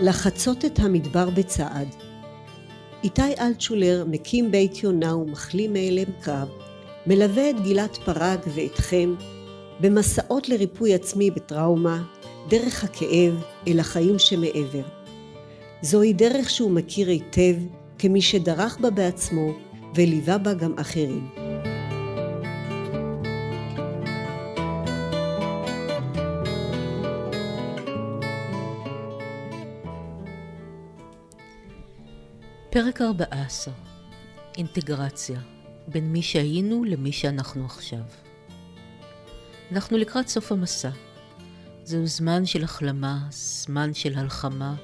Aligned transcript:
לחצות 0.00 0.64
את 0.64 0.78
המדבר 0.78 1.30
בצעד. 1.30 1.88
איתי 3.04 3.34
אלטשולר 3.40 4.04
מקים 4.08 4.50
בית 4.50 4.82
יונה 4.82 5.16
ומחלים 5.16 5.72
מאלם 5.72 6.12
קרב, 6.20 6.48
מלווה 7.06 7.50
את 7.50 7.60
גלעד 7.60 7.96
פרג 8.04 8.38
ואתכם 8.54 9.14
במסעות 9.80 10.48
לריפוי 10.48 10.94
עצמי 10.94 11.30
בטראומה, 11.30 12.02
דרך 12.48 12.84
הכאב 12.84 13.42
אל 13.68 13.80
החיים 13.80 14.18
שמעבר. 14.18 14.84
זוהי 15.82 16.12
דרך 16.12 16.50
שהוא 16.50 16.70
מכיר 16.70 17.08
היטב 17.08 17.54
כמי 17.98 18.22
שדרך 18.22 18.78
בה 18.80 18.90
בעצמו 18.90 19.52
וליווה 19.94 20.38
בה 20.38 20.54
גם 20.54 20.74
אחרים. 20.78 21.49
פרק 32.84 33.00
14 33.00 33.74
אינטגרציה 34.58 35.40
בין 35.88 36.12
מי 36.12 36.22
שהיינו 36.22 36.84
למי 36.84 37.12
שאנחנו 37.12 37.64
עכשיו. 37.64 38.02
אנחנו 39.72 39.98
לקראת 39.98 40.28
סוף 40.28 40.52
המסע. 40.52 40.90
זהו 41.84 42.06
זמן 42.06 42.46
של 42.46 42.64
החלמה, 42.64 43.18
זמן 43.30 43.94
של 43.94 44.18
הלחמה. 44.18 44.74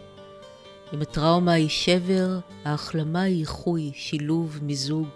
אם 0.95 1.03
הטראומה 1.03 1.53
היא 1.53 1.69
שבר, 1.69 2.39
ההחלמה 2.65 3.23
היא 3.23 3.41
איחוי, 3.41 3.93
שילוב, 3.95 4.59
מיזוג. 4.63 5.09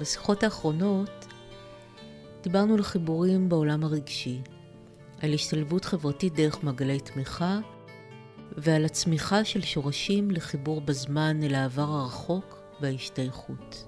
בשיחות 0.00 0.42
האחרונות 0.42 1.26
דיברנו 2.42 2.74
על 2.74 2.82
חיבורים 2.82 3.48
בעולם 3.48 3.84
הרגשי, 3.84 4.40
על 5.20 5.34
השתלבות 5.34 5.84
חברתית 5.84 6.34
דרך 6.34 6.64
מעגלי 6.64 7.00
תמיכה 7.00 7.60
ועל 8.56 8.84
הצמיחה 8.84 9.44
של 9.44 9.60
שורשים 9.60 10.30
לחיבור 10.30 10.80
בזמן 10.80 11.42
אל 11.42 11.54
העבר 11.54 11.82
הרחוק 11.82 12.62
וההשתייכות. 12.80 13.86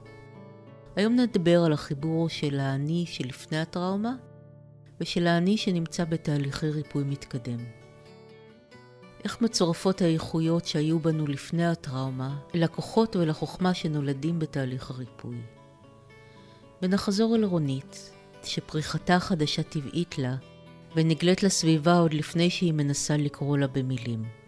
היום 0.97 1.17
נדבר 1.17 1.65
על 1.65 1.73
החיבור 1.73 2.29
של 2.29 2.61
האני 2.61 3.05
שלפני 3.07 3.59
הטראומה 3.59 4.15
ושל 5.01 5.27
האני 5.27 5.57
שנמצא 5.57 6.05
בתהליכי 6.05 6.69
ריפוי 6.69 7.05
מתקדם. 7.05 7.59
איך 9.25 9.41
מצורפות 9.41 10.03
האיכויות 10.03 10.65
שהיו 10.65 10.98
בנו 11.01 11.27
לפני 11.27 11.67
הטראומה 11.67 12.39
אל 12.55 12.62
הכוחות 12.62 13.17
ולחוכמה 13.17 13.75
שנולדים 13.75 14.39
בתהליך 14.39 14.91
הריפוי. 14.91 15.37
ונחזור 16.83 17.37
אל 17.37 17.45
רונית, 17.45 18.11
שפריחתה 18.45 19.20
חדשה 19.20 19.62
טבעית 19.62 20.19
לה, 20.19 20.37
ונגלית 20.97 21.42
לסביבה 21.42 21.98
עוד 21.98 22.15
לפני 22.15 22.51
שהיא 22.51 22.73
מנסה 22.73 23.17
לקרוא 23.17 23.59
לה 23.59 23.67
במילים. 23.67 24.44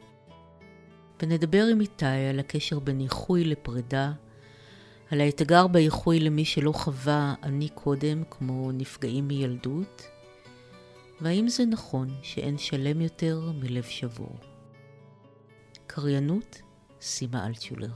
ונדבר 1.22 1.64
עם 1.72 1.81
איתי 1.81 2.06
על 2.31 2.39
הקשר 2.39 2.78
בין 2.78 3.00
איחוי 3.00 3.45
לפרידה, 3.45 4.12
על 5.11 5.20
האתגר 5.20 5.67
באיחוי 5.67 6.20
למי 6.20 6.45
שלא 6.45 6.72
חווה 6.72 7.34
אני 7.42 7.69
קודם, 7.69 8.22
כמו 8.31 8.72
נפגעים 8.72 9.28
מילדות, 9.28 10.06
והאם 11.20 11.48
זה 11.48 11.67
נכון 11.67 12.09
שאין 12.22 12.59
שלם 12.59 13.00
יותר 13.00 13.50
מלב 13.55 13.83
שבור. 13.83 14.37
קריינות, 15.87 16.62
סימה 17.00 17.47
אלטשולר. 17.47 17.91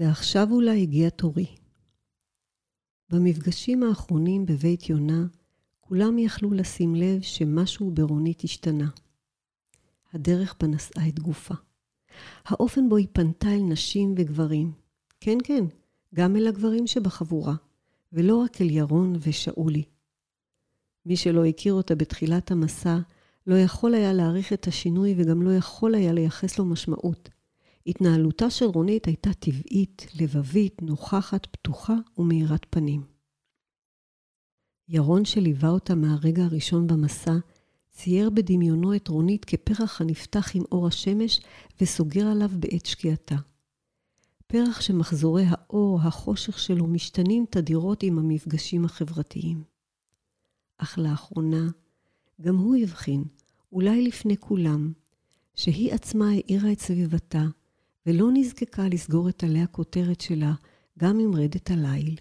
ועכשיו 0.00 0.48
אולי 0.50 0.82
הגיע 0.82 1.10
תורי. 1.10 1.63
במפגשים 3.10 3.82
האחרונים 3.82 4.46
בבית 4.46 4.88
יונה, 4.88 5.26
כולם 5.80 6.18
יכלו 6.18 6.50
לשים 6.50 6.94
לב 6.94 7.22
שמשהו 7.22 7.90
ברונית 7.90 8.44
השתנה. 8.44 8.88
הדרך 10.12 10.54
בה 10.60 10.66
נשאה 10.66 11.08
את 11.08 11.20
גופה. 11.20 11.54
האופן 12.44 12.88
בו 12.88 12.96
היא 12.96 13.08
פנתה 13.12 13.48
אל 13.48 13.62
נשים 13.62 14.14
וגברים. 14.16 14.72
כן, 15.20 15.38
כן, 15.44 15.64
גם 16.14 16.36
אל 16.36 16.46
הגברים 16.46 16.86
שבחבורה, 16.86 17.54
ולא 18.12 18.36
רק 18.36 18.60
אל 18.60 18.70
ירון 18.70 19.16
ושאולי. 19.20 19.84
מי 21.06 21.16
שלא 21.16 21.44
הכיר 21.44 21.72
אותה 21.72 21.94
בתחילת 21.94 22.50
המסע, 22.50 22.98
לא 23.46 23.54
יכול 23.54 23.94
היה 23.94 24.12
להעריך 24.12 24.52
את 24.52 24.66
השינוי 24.66 25.14
וגם 25.16 25.42
לא 25.42 25.54
יכול 25.54 25.94
היה 25.94 26.12
לייחס 26.12 26.58
לו 26.58 26.64
משמעות. 26.64 27.28
התנהלותה 27.86 28.50
של 28.50 28.64
רונית 28.64 29.06
הייתה 29.06 29.32
טבעית, 29.34 30.06
לבבית, 30.20 30.82
נוכחת, 30.82 31.46
פתוחה 31.46 31.94
ומאירת 32.18 32.66
פנים. 32.70 33.02
ירון 34.88 35.24
שליווה 35.24 35.68
אותה 35.68 35.94
מהרגע 35.94 36.44
הראשון 36.44 36.86
במסע, 36.86 37.34
צייר 37.90 38.30
בדמיונו 38.30 38.96
את 38.96 39.08
רונית 39.08 39.44
כפרח 39.44 40.00
הנפתח 40.00 40.50
עם 40.54 40.62
אור 40.72 40.86
השמש 40.86 41.40
וסוגר 41.80 42.26
עליו 42.26 42.48
בעת 42.58 42.86
שקיעתה. 42.86 43.36
פרח 44.46 44.80
שמחזורי 44.80 45.44
האור, 45.48 46.00
החושך 46.02 46.58
שלו, 46.58 46.86
משתנים 46.86 47.44
תדירות 47.50 48.02
עם 48.02 48.18
המפגשים 48.18 48.84
החברתיים. 48.84 49.64
אך 50.78 50.98
לאחרונה, 50.98 51.68
גם 52.40 52.56
הוא 52.56 52.76
הבחין, 52.76 53.24
אולי 53.72 54.02
לפני 54.02 54.36
כולם, 54.36 54.92
שהיא 55.54 55.92
עצמה 55.92 56.30
האירה 56.30 56.72
את 56.72 56.80
סביבתה, 56.80 57.44
ולא 58.06 58.28
נזקקה 58.34 58.88
לסגור 58.88 59.28
את 59.28 59.44
עלי 59.44 59.60
הכותרת 59.60 60.20
שלה 60.20 60.52
גם 60.98 61.18
עם 61.18 61.34
רדת 61.34 61.70
הליל. 61.70 62.16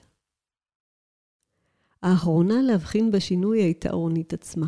האחרונה 2.01 2.61
להבחין 2.61 3.11
בשינוי 3.11 3.61
הייתה 3.61 3.91
רונית 3.91 4.33
עצמה, 4.33 4.67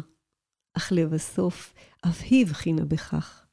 אך 0.74 0.92
לבסוף 0.92 1.74
אף 2.02 2.22
היא 2.22 2.46
הבחינה 2.46 2.86
בכך. 2.86 3.46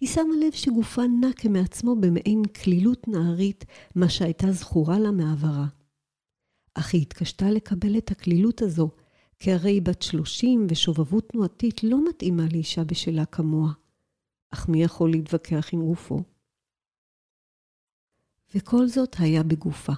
היא 0.00 0.08
שמה 0.08 0.34
לב 0.46 0.52
שגופה 0.52 1.02
נע 1.20 1.32
כמעצמו 1.36 1.96
במעין 1.96 2.42
כלילות 2.44 3.08
נערית, 3.08 3.64
מה 3.94 4.08
שהייתה 4.08 4.52
זכורה 4.52 4.98
לה 4.98 5.10
מעברה. 5.10 5.66
אך 6.74 6.94
היא 6.94 7.02
התקשתה 7.02 7.50
לקבל 7.50 7.98
את 7.98 8.10
הכלילות 8.10 8.62
הזו, 8.62 8.90
כי 9.38 9.52
הרי 9.52 9.80
בת 9.80 10.02
שלושים 10.02 10.66
ושובבות 10.70 11.28
תנועתית 11.28 11.84
לא 11.84 12.08
מתאימה 12.08 12.46
לאישה 12.52 12.84
בשלה 12.84 13.24
כמוה. 13.24 13.72
אך 14.50 14.68
מי 14.68 14.82
יכול 14.82 15.10
להתווכח 15.10 15.68
עם 15.72 15.80
גופו? 15.80 16.22
וכל 18.54 18.88
זאת 18.88 19.16
היה 19.18 19.42
בגופה. 19.42 19.92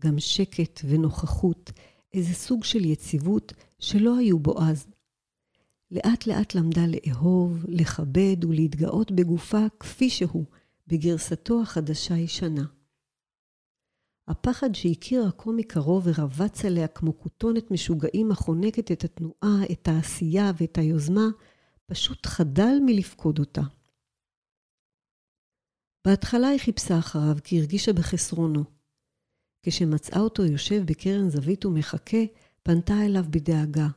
גם 0.00 0.18
שקט 0.18 0.80
ונוכחות, 0.84 1.72
איזה 2.14 2.34
סוג 2.34 2.64
של 2.64 2.84
יציבות 2.84 3.52
שלא 3.78 4.16
היו 4.18 4.38
בו 4.38 4.62
אז. 4.62 4.86
לאט 5.90 6.26
לאט 6.26 6.54
למדה 6.54 6.82
לאהוב, 6.86 7.64
לכבד 7.68 8.44
ולהתגאות 8.44 9.12
בגופה 9.12 9.66
כפי 9.80 10.10
שהוא, 10.10 10.44
בגרסתו 10.86 11.62
החדשה-ישנה. 11.62 12.64
הפחד 14.28 14.74
שהכירה 14.74 15.30
כה 15.38 15.50
מקרוב 15.50 16.06
ורבץ 16.06 16.64
עליה 16.64 16.88
כמו 16.88 17.18
כותונת 17.18 17.70
משוגעים 17.70 18.30
החונקת 18.30 18.92
את 18.92 19.04
התנועה, 19.04 19.64
את 19.72 19.88
העשייה 19.88 20.52
ואת 20.60 20.78
היוזמה, 20.78 21.26
פשוט 21.86 22.26
חדל 22.26 22.74
מלפקוד 22.86 23.38
אותה. 23.38 23.62
בהתחלה 26.04 26.48
היא 26.48 26.60
חיפשה 26.60 26.98
אחריו 26.98 27.36
כי 27.44 27.60
הרגישה 27.60 27.92
בחסרונו. 27.92 28.64
כשמצאה 29.62 30.20
אותו 30.20 30.44
יושב 30.44 30.82
בקרן 30.86 31.30
זווית 31.30 31.66
ומחכה, 31.66 32.18
פנתה 32.62 32.94
אליו 33.06 33.24
בדאגה. 33.30 33.88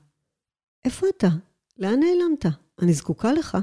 איפה 0.85 1.07
אתה? 1.17 1.27
לאן 1.77 1.99
נעלמת? 1.99 2.45
אני 2.81 2.93
זקוקה 2.93 3.33
לך. 3.33 3.57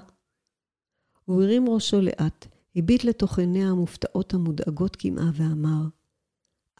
הוא 1.25 1.43
הרים 1.43 1.69
ראשו 1.69 2.01
לאט, 2.01 2.47
הביט 2.77 3.05
לתוך 3.05 3.39
עיניה 3.39 3.69
המופתעות 3.69 4.35
המודאגות 4.35 4.97
כמעה 4.97 5.31
ואמר, 5.35 5.83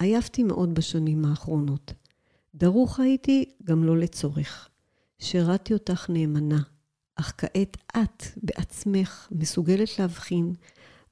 עייפתי 0.01 0.43
מאוד 0.43 0.75
בשנים 0.75 1.25
האחרונות. 1.25 1.93
דרוך 2.55 3.01
הייתי 3.01 3.45
גם 3.65 3.85
לא 3.85 3.99
לצורך. 3.99 4.69
שירתי 5.19 5.73
אותך 5.75 6.11
נאמנה, 6.11 6.63
אך 7.15 7.33
כעת 7.39 7.77
את 7.91 8.23
בעצמך 8.37 9.29
מסוגלת 9.31 9.99
להבחין 9.99 10.55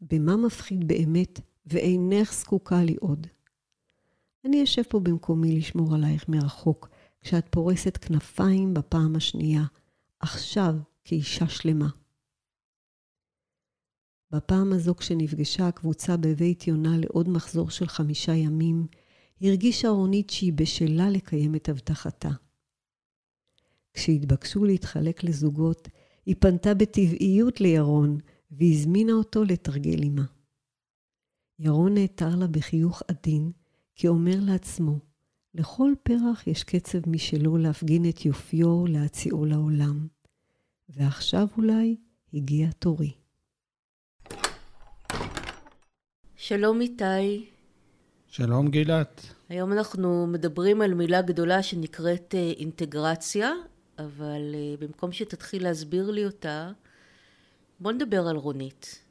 במה 0.00 0.36
מפחיד 0.36 0.88
באמת, 0.88 1.40
ואינך 1.66 2.32
זקוקה 2.32 2.82
לי 2.82 2.96
עוד. 3.00 3.26
אני 4.44 4.64
אשב 4.64 4.82
פה 4.88 5.00
במקומי 5.00 5.58
לשמור 5.58 5.94
עלייך 5.94 6.28
מרחוק, 6.28 6.88
כשאת 7.20 7.46
פורסת 7.50 7.96
כנפיים 7.96 8.74
בפעם 8.74 9.16
השנייה, 9.16 9.62
עכשיו 10.20 10.74
כאישה 11.04 11.48
שלמה. 11.48 11.88
בפעם 14.30 14.72
הזו 14.72 14.94
כשנפגשה 14.94 15.68
הקבוצה 15.68 16.16
בבית 16.16 16.66
יונה 16.66 16.98
לעוד 16.98 17.28
מחזור 17.28 17.70
של 17.70 17.88
חמישה 17.88 18.34
ימים, 18.34 18.86
הרגישה 19.40 19.88
רונית 19.88 20.30
שהיא 20.30 20.52
בשלה 20.52 21.10
לקיים 21.10 21.54
את 21.54 21.68
הבטחתה. 21.68 22.30
כשהתבקשו 23.94 24.64
להתחלק 24.64 25.24
לזוגות, 25.24 25.88
היא 26.26 26.34
פנתה 26.38 26.74
בטבעיות 26.74 27.60
לירון, 27.60 28.18
והזמינה 28.50 29.12
אותו 29.12 29.44
לתרגל 29.44 30.02
עמה. 30.02 30.24
ירון 31.58 31.94
נעתר 31.94 32.36
לה 32.36 32.46
בחיוך 32.46 33.02
עדין, 33.08 33.52
כי 33.94 34.08
אומר 34.08 34.36
לעצמו, 34.40 34.98
לכל 35.54 35.92
פרח 36.02 36.46
יש 36.46 36.64
קצב 36.64 37.08
משלו 37.08 37.56
להפגין 37.56 38.08
את 38.08 38.24
יופיו, 38.24 38.86
להציעו 38.86 39.44
לעולם. 39.44 40.06
ועכשיו 40.88 41.46
אולי 41.56 41.96
הגיע 42.34 42.70
תורי. 42.78 43.12
שלום 46.36 46.80
איתי. 46.80 47.46
שלום 48.26 48.68
גילת. 48.68 49.22
היום 49.48 49.72
אנחנו 49.72 50.26
מדברים 50.26 50.82
על 50.82 50.94
מילה 50.94 51.22
גדולה 51.22 51.62
שנקראת 51.62 52.34
אה, 52.34 52.52
אינטגרציה, 52.56 53.52
אבל 53.98 54.54
אה, 54.54 54.74
במקום 54.78 55.12
שתתחיל 55.12 55.62
להסביר 55.62 56.10
לי 56.10 56.26
אותה, 56.26 56.70
בוא 57.80 57.92
נדבר 57.92 58.28
על 58.28 58.36
רונית, 58.36 59.04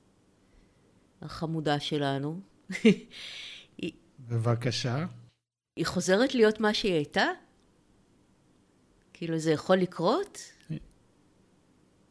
החמודה 1.21 1.79
שלנו. 1.79 2.39
בבקשה. 4.19 5.05
היא 5.75 5.85
חוזרת 5.85 6.35
להיות 6.35 6.59
מה 6.59 6.73
שהיא 6.73 6.93
הייתה? 6.93 7.25
כאילו 9.13 9.39
זה 9.39 9.51
יכול 9.51 9.77
לקרות? 9.77 10.39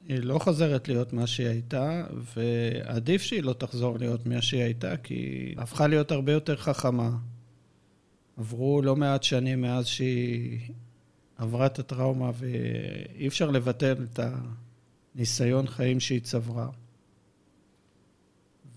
היא 0.05 0.19
לא 0.23 0.39
חוזרת 0.39 0.89
להיות 0.89 1.13
מה 1.13 1.27
שהיא 1.27 1.49
הייתה, 1.49 2.07
ועדיף 2.35 3.23
שהיא 3.23 3.43
לא 3.43 3.53
תחזור 3.53 3.99
להיות 3.99 4.27
מה 4.27 4.43
שהיא 4.43 4.63
הייתה, 4.63 4.97
כי 4.97 5.15
היא 5.15 5.55
הפכה 5.59 5.87
להיות 5.87 6.11
הרבה 6.11 6.33
יותר 6.33 6.57
חכמה. 6.57 7.11
עברו 8.37 8.83
לא 8.83 8.97
מעט 8.97 9.23
שנים 9.23 9.61
מאז 9.61 9.87
שהיא 9.87 10.61
עברה 11.37 11.67
את 11.67 11.79
הטראומה, 11.79 12.31
ואי 12.35 13.29
אפשר 13.29 13.51
לבטל 13.51 14.07
את 14.13 14.21
הניסיון 15.15 15.67
חיים 15.67 16.01
שהיא 16.01 16.21
צברה. 16.21 16.69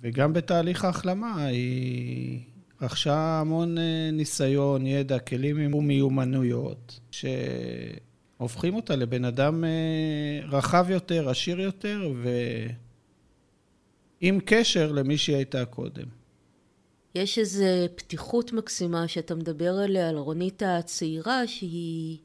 וגם 0.01 0.33
בתהליך 0.33 0.85
ההחלמה 0.85 1.45
היא 1.45 2.39
רכשה 2.81 3.39
המון 3.39 3.77
אה, 3.77 4.09
ניסיון, 4.13 4.87
ידע, 4.87 5.19
כלים 5.19 5.73
ומיומנויות, 5.75 6.99
שהופכים 7.11 8.75
אותה 8.75 8.95
לבן 8.95 9.25
אדם 9.25 9.63
אה, 9.63 9.69
רחב 10.47 10.85
יותר, 10.89 11.29
עשיר 11.29 11.59
יותר, 11.61 12.13
ועם 14.21 14.39
קשר 14.45 14.91
למי 14.91 15.17
שהיא 15.17 15.35
הייתה 15.35 15.65
קודם. 15.65 16.05
יש 17.15 17.39
איזו 17.39 17.65
פתיחות 17.95 18.53
מקסימה 18.53 19.07
שאתה 19.07 19.35
מדבר 19.35 19.73
עליה, 19.73 20.09
על 20.09 20.17
רונית 20.17 20.63
הצעירה, 20.65 21.47
שהיא 21.47 22.17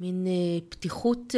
מין 0.00 0.26
אה, 0.26 0.58
פתיחות 0.68 1.34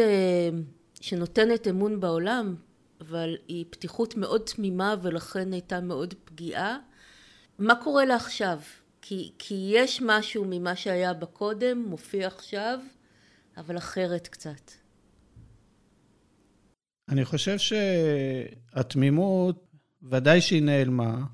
שנותנת 1.00 1.68
אמון 1.68 2.00
בעולם, 2.00 2.54
אבל 3.00 3.36
היא 3.48 3.64
פתיחות 3.70 4.16
מאוד 4.16 4.40
תמימה 4.40 4.94
ולכן 5.02 5.52
הייתה 5.52 5.80
מאוד 5.80 6.14
פגיעה. 6.24 6.78
מה 7.58 7.74
קורה 7.84 8.04
לה 8.04 8.16
עכשיו? 8.16 8.58
כי, 9.02 9.32
כי 9.38 9.70
יש 9.74 10.02
משהו 10.02 10.44
ממה 10.48 10.76
שהיה 10.76 11.14
בקודם, 11.14 11.84
מופיע 11.88 12.26
עכשיו, 12.26 12.80
אבל 13.56 13.76
אחרת 13.76 14.28
קצת. 14.28 14.70
אני 17.08 17.24
חושב 17.24 17.56
שהתמימות, 17.58 19.66
ודאי 20.02 20.40
שהיא 20.40 20.62
נעלמה, 20.62 21.24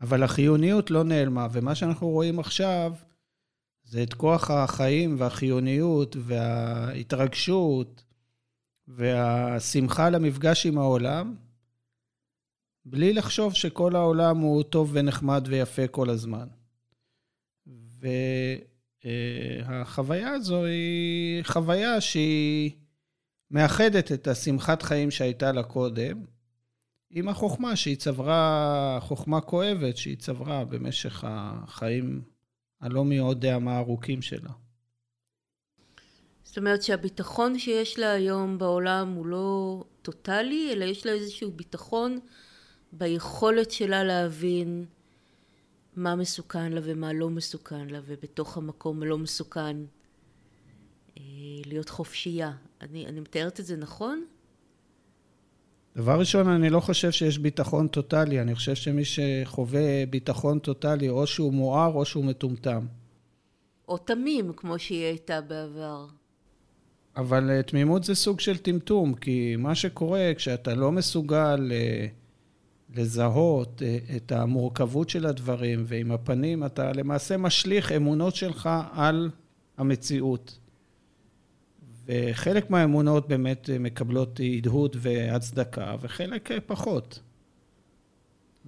אבל 0.00 0.22
החיוניות 0.22 0.90
לא 0.90 1.04
נעלמה, 1.04 1.46
ומה 1.52 1.74
שאנחנו 1.74 2.08
רואים 2.08 2.38
עכשיו 2.38 2.92
זה 3.84 4.02
את 4.02 4.14
כוח 4.14 4.50
החיים 4.50 5.16
והחיוניות 5.18 6.16
וההתרגשות 6.20 8.04
והשמחה 8.96 10.10
למפגש 10.10 10.66
עם 10.66 10.78
העולם, 10.78 11.34
בלי 12.84 13.12
לחשוב 13.12 13.54
שכל 13.54 13.96
העולם 13.96 14.38
הוא 14.38 14.62
טוב 14.62 14.90
ונחמד 14.92 15.44
ויפה 15.46 15.86
כל 15.86 16.10
הזמן. 16.10 16.48
והחוויה 19.04 20.30
הזו 20.30 20.64
היא 20.64 21.42
חוויה 21.44 22.00
שהיא 22.00 22.70
מאחדת 23.50 24.12
את 24.12 24.26
השמחת 24.26 24.82
חיים 24.82 25.10
שהייתה 25.10 25.52
לה 25.52 25.62
קודם, 25.62 26.24
עם 27.10 27.28
החוכמה 27.28 27.76
שהיא 27.76 27.96
צברה, 27.96 28.98
חוכמה 29.00 29.40
כואבת 29.40 29.96
שהיא 29.96 30.16
צברה 30.16 30.64
במשך 30.64 31.24
החיים 31.26 32.22
הלא 32.80 33.04
מי 33.04 33.14
יודע 33.14 33.58
מה 33.58 33.78
ארוכים 33.78 34.22
שלה. 34.22 34.50
זאת 36.50 36.58
אומרת 36.58 36.82
שהביטחון 36.82 37.58
שיש 37.58 37.98
לה 37.98 38.12
היום 38.12 38.58
בעולם 38.58 39.12
הוא 39.12 39.26
לא 39.26 39.84
טוטאלי, 40.02 40.70
אלא 40.72 40.84
יש 40.84 41.06
לה 41.06 41.12
איזשהו 41.12 41.50
ביטחון 41.50 42.18
ביכולת 42.92 43.70
שלה 43.70 44.04
להבין 44.04 44.84
מה 45.96 46.16
מסוכן 46.16 46.72
לה 46.72 46.80
ומה 46.84 47.12
לא 47.12 47.30
מסוכן 47.30 47.88
לה, 47.88 48.00
ובתוך 48.06 48.56
המקום 48.56 49.02
הלא 49.02 49.18
מסוכן 49.18 49.76
אה, 51.18 51.22
להיות 51.66 51.88
חופשייה. 51.88 52.52
אני, 52.80 53.06
אני 53.06 53.20
מתארת 53.20 53.60
את 53.60 53.66
זה 53.66 53.76
נכון? 53.76 54.24
דבר 55.96 56.18
ראשון, 56.18 56.48
אני 56.48 56.70
לא 56.70 56.80
חושב 56.80 57.10
שיש 57.10 57.38
ביטחון 57.38 57.88
טוטאלי. 57.88 58.40
אני 58.40 58.54
חושב 58.54 58.74
שמי 58.74 59.02
שחווה 59.04 60.06
ביטחון 60.10 60.58
טוטאלי, 60.58 61.08
או 61.08 61.26
שהוא 61.26 61.52
מואר 61.52 61.92
או 61.94 62.04
שהוא 62.04 62.24
מטומטם. 62.24 62.86
או 63.88 63.98
תמים, 63.98 64.52
כמו 64.52 64.78
שהיא 64.78 65.04
הייתה 65.04 65.40
בעבר. 65.40 66.19
אבל 67.16 67.50
אה, 67.50 67.62
תמימות 67.62 68.04
זה 68.04 68.14
סוג 68.14 68.40
של 68.40 68.58
טמטום, 68.58 69.14
כי 69.14 69.56
מה 69.58 69.74
שקורה 69.74 70.32
כשאתה 70.36 70.74
לא 70.74 70.92
מסוגל 70.92 71.70
אה, 71.72 72.06
לזהות 72.94 73.82
אה, 73.82 73.98
את 74.16 74.32
המורכבות 74.32 75.08
של 75.10 75.26
הדברים, 75.26 75.84
ועם 75.86 76.12
הפנים 76.12 76.64
אתה 76.64 76.92
למעשה 76.92 77.36
משליך 77.36 77.92
אמונות 77.92 78.34
שלך 78.34 78.70
על 78.92 79.30
המציאות. 79.78 80.58
וחלק 82.06 82.70
מהאמונות 82.70 83.28
באמת 83.28 83.70
מקבלות 83.80 84.40
הדהוד 84.58 84.96
והצדקה, 85.00 85.96
וחלק 86.00 86.50
פחות. 86.66 87.20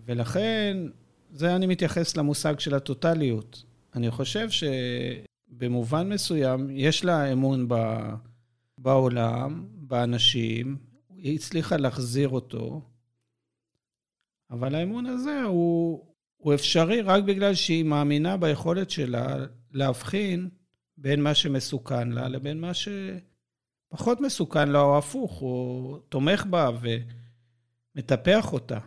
ולכן, 0.06 0.77
זה 1.33 1.56
אני 1.56 1.67
מתייחס 1.67 2.17
למושג 2.17 2.59
של 2.59 2.75
הטוטליות. 2.75 3.62
אני 3.94 4.11
חושב 4.11 4.49
שבמובן 4.50 6.09
מסוים 6.09 6.71
יש 6.71 7.05
לה 7.05 7.33
אמון 7.33 7.67
ב... 7.69 7.75
בעולם, 8.82 9.67
באנשים, 9.73 10.76
היא 11.11 11.34
הצליחה 11.34 11.76
להחזיר 11.76 12.29
אותו, 12.29 12.81
אבל 14.50 14.75
האמון 14.75 15.06
הזה 15.06 15.43
הוא, 15.43 16.05
הוא 16.36 16.55
אפשרי 16.55 17.01
רק 17.01 17.24
בגלל 17.24 17.55
שהיא 17.55 17.84
מאמינה 17.84 18.36
ביכולת 18.36 18.91
שלה 18.91 19.36
להבחין 19.72 20.48
בין 20.96 21.22
מה 21.22 21.34
שמסוכן 21.34 22.08
לה 22.08 22.29
לבין 22.29 22.60
מה 22.60 22.72
שפחות 22.74 24.20
מסוכן 24.20 24.69
לה, 24.69 24.81
או 24.81 24.98
הפוך, 24.98 25.32
הוא 25.32 25.98
תומך 26.08 26.46
בה 26.51 26.70
ומטפח 26.81 28.53
אותה. 28.53 28.79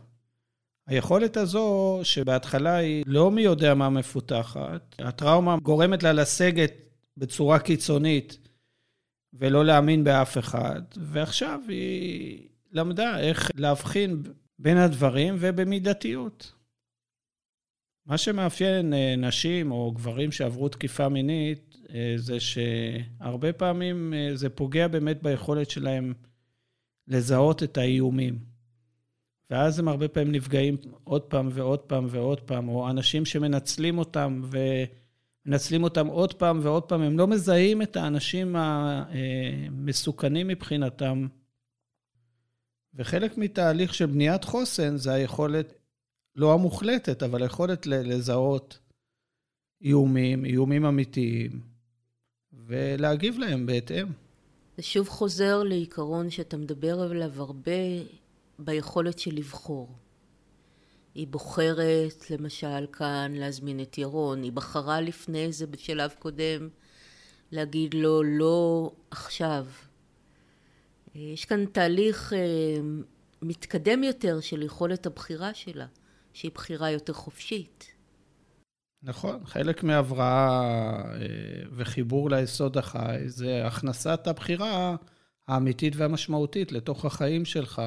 היכולת 0.87 1.37
הזו, 1.37 1.99
שבהתחלה 2.03 2.75
היא 2.75 3.03
לא 3.07 3.31
מי 3.31 3.41
יודע 3.41 3.73
מה 3.73 3.89
מפותחת, 3.89 4.95
הטראומה 4.99 5.57
גורמת 5.57 6.03
לה 6.03 6.13
לסגת 6.13 6.73
בצורה 7.17 7.59
קיצונית 7.59 8.44
ולא 9.39 9.65
להאמין 9.65 10.03
באף 10.03 10.37
אחד, 10.37 10.81
ועכשיו 10.97 11.59
היא 11.67 12.47
למדה 12.71 13.19
איך 13.19 13.51
להבחין 13.55 14.23
בין 14.59 14.77
הדברים 14.77 15.35
ובמידתיות. 15.39 16.53
מה 18.05 18.17
שמאפיין 18.17 18.93
אה, 18.93 19.15
נשים 19.17 19.71
או 19.71 19.91
גברים 19.91 20.31
שעברו 20.31 20.69
תקיפה 20.69 21.09
מינית, 21.09 21.77
אה, 21.93 22.13
זה 22.17 22.37
שהרבה 22.39 23.53
פעמים 23.53 24.13
אה, 24.13 24.35
זה 24.35 24.49
פוגע 24.49 24.87
באמת 24.87 25.23
ביכולת 25.23 25.69
שלהם 25.69 26.13
לזהות 27.07 27.63
את 27.63 27.77
האיומים. 27.77 28.39
ואז 29.49 29.79
הם 29.79 29.87
הרבה 29.87 30.07
פעמים 30.07 30.31
נפגעים 30.31 30.77
עוד 31.03 31.21
פעם 31.21 31.49
ועוד 31.53 31.79
פעם 31.79 32.07
ועוד 32.09 32.41
פעם, 32.41 32.69
או 32.69 32.89
אנשים 32.89 33.25
שמנצלים 33.25 33.97
אותם 33.97 34.41
ומנצלים 35.45 35.83
אותם 35.83 36.07
עוד 36.07 36.33
פעם 36.33 36.59
ועוד 36.63 36.83
פעם, 36.83 37.01
הם 37.01 37.17
לא 37.17 37.27
מזהים 37.27 37.81
את 37.81 37.95
האנשים 37.95 38.55
המסוכנים 38.55 40.47
מבחינתם 40.47 41.27
וחלק 42.93 43.37
מתהליך 43.37 43.93
של 43.93 44.05
בניית 44.05 44.43
חוסן 44.43 44.97
זה 44.97 45.13
היכולת, 45.13 45.73
לא 46.35 46.53
המוחלטת, 46.53 47.23
אבל 47.23 47.43
היכולת 47.43 47.85
לזהות 47.87 48.79
איומים, 49.81 50.45
איומים 50.45 50.85
אמיתיים, 50.85 51.61
ולהגיב 52.53 53.37
להם 53.37 53.65
בהתאם. 53.65 54.07
זה 54.77 54.83
שוב 54.83 55.09
חוזר 55.09 55.63
לעיקרון 55.63 56.29
שאתה 56.29 56.57
מדבר 56.57 56.99
עליו 56.99 57.41
הרבה 57.41 57.71
ביכולת 58.59 59.19
של 59.19 59.35
לבחור. 59.35 59.89
היא 61.15 61.27
בוחרת, 61.27 62.31
למשל, 62.31 62.85
כאן 62.91 63.31
להזמין 63.35 63.79
את 63.79 63.97
ירון, 63.97 64.43
היא 64.43 64.51
בחרה 64.51 65.01
לפני 65.01 65.51
זה 65.51 65.67
בשלב 65.67 66.13
קודם 66.19 66.69
להגיד 67.51 67.93
לו 67.93 68.23
לא 68.23 68.91
עכשיו, 69.11 69.65
יש 71.15 71.45
כאן 71.45 71.65
תהליך 71.65 72.33
אה, 72.33 72.39
מתקדם 73.41 74.03
יותר 74.03 74.39
של 74.39 74.63
יכולת 74.63 75.05
הבחירה 75.05 75.53
שלה, 75.53 75.85
שהיא 76.33 76.51
בחירה 76.53 76.91
יותר 76.91 77.13
חופשית. 77.13 77.91
נכון, 79.03 79.45
חלק 79.45 79.83
מהבראה 79.83 80.61
אה, 81.13 81.27
וחיבור 81.75 82.29
ליסוד 82.29 82.77
החי 82.77 83.23
זה 83.25 83.67
הכנסת 83.67 84.27
הבחירה 84.27 84.95
האמיתית 85.47 85.95
והמשמעותית 85.95 86.71
לתוך 86.71 87.05
החיים 87.05 87.45
שלך, 87.45 87.81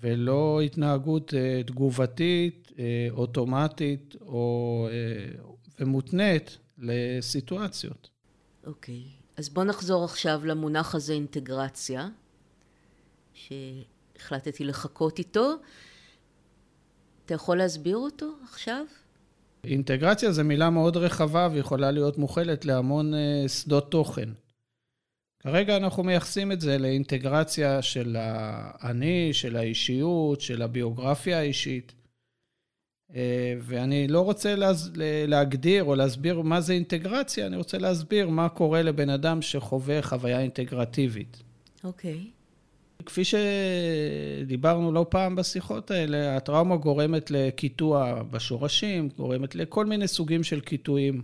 ולא 0.00 0.60
התנהגות 0.60 1.34
אה, 1.34 1.62
תגובתית, 1.66 2.72
אה, 2.78 3.08
אוטומטית 3.10 4.16
או, 4.20 4.88
ומותנית 5.80 6.58
לסיטואציות. 6.78 8.08
אוקיי, 8.66 8.94
okay. 8.94 9.18
אז 9.36 9.48
בוא 9.48 9.64
נחזור 9.64 10.04
עכשיו 10.04 10.40
למונח 10.44 10.94
הזה 10.94 11.12
אינטגרציה, 11.12 12.08
שהחלטתי 13.34 14.64
לחכות 14.64 15.18
איתו. 15.18 15.54
אתה 17.28 17.34
יכול 17.34 17.58
להסביר 17.58 17.96
אותו 17.96 18.26
עכשיו? 18.42 18.84
אינטגרציה 19.64 20.32
זו 20.32 20.44
מילה 20.44 20.70
מאוד 20.70 20.96
רחבה 20.96 21.48
ויכולה 21.52 21.90
להיות 21.90 22.18
מוכלת 22.18 22.64
להמון 22.64 23.14
uh, 23.14 23.48
שדות 23.48 23.90
תוכן. 23.90 24.28
כרגע 25.42 25.76
אנחנו 25.76 26.02
מייחסים 26.02 26.52
את 26.52 26.60
זה 26.60 26.78
לאינטגרציה 26.78 27.82
של 27.82 28.16
האני, 28.18 29.32
של 29.32 29.56
האישיות, 29.56 30.40
של 30.40 30.62
הביוגרפיה 30.62 31.38
האישית. 31.38 31.92
Uh, 33.10 33.14
ואני 33.60 34.08
לא 34.08 34.20
רוצה 34.20 34.56
להז... 34.56 34.92
להגדיר 35.26 35.84
או 35.84 35.94
להסביר 35.94 36.40
מה 36.40 36.60
זה 36.60 36.72
אינטגרציה, 36.72 37.46
אני 37.46 37.56
רוצה 37.56 37.78
להסביר 37.78 38.28
מה 38.28 38.48
קורה 38.48 38.82
לבן 38.82 39.10
אדם 39.10 39.42
שחווה 39.42 40.02
חוויה 40.02 40.40
אינטגרטיבית. 40.40 41.42
אוקיי. 41.84 42.14
Okay. 42.14 42.38
כפי 43.06 43.22
שדיברנו 43.24 44.92
לא 44.92 45.06
פעם 45.08 45.36
בשיחות 45.36 45.90
האלה, 45.90 46.36
הטראומה 46.36 46.76
גורמת 46.76 47.30
לקיטוע 47.30 48.22
בשורשים, 48.30 49.08
גורמת 49.16 49.54
לכל 49.54 49.86
מיני 49.86 50.08
סוגים 50.08 50.44
של 50.44 50.60
קיטועים 50.60 51.22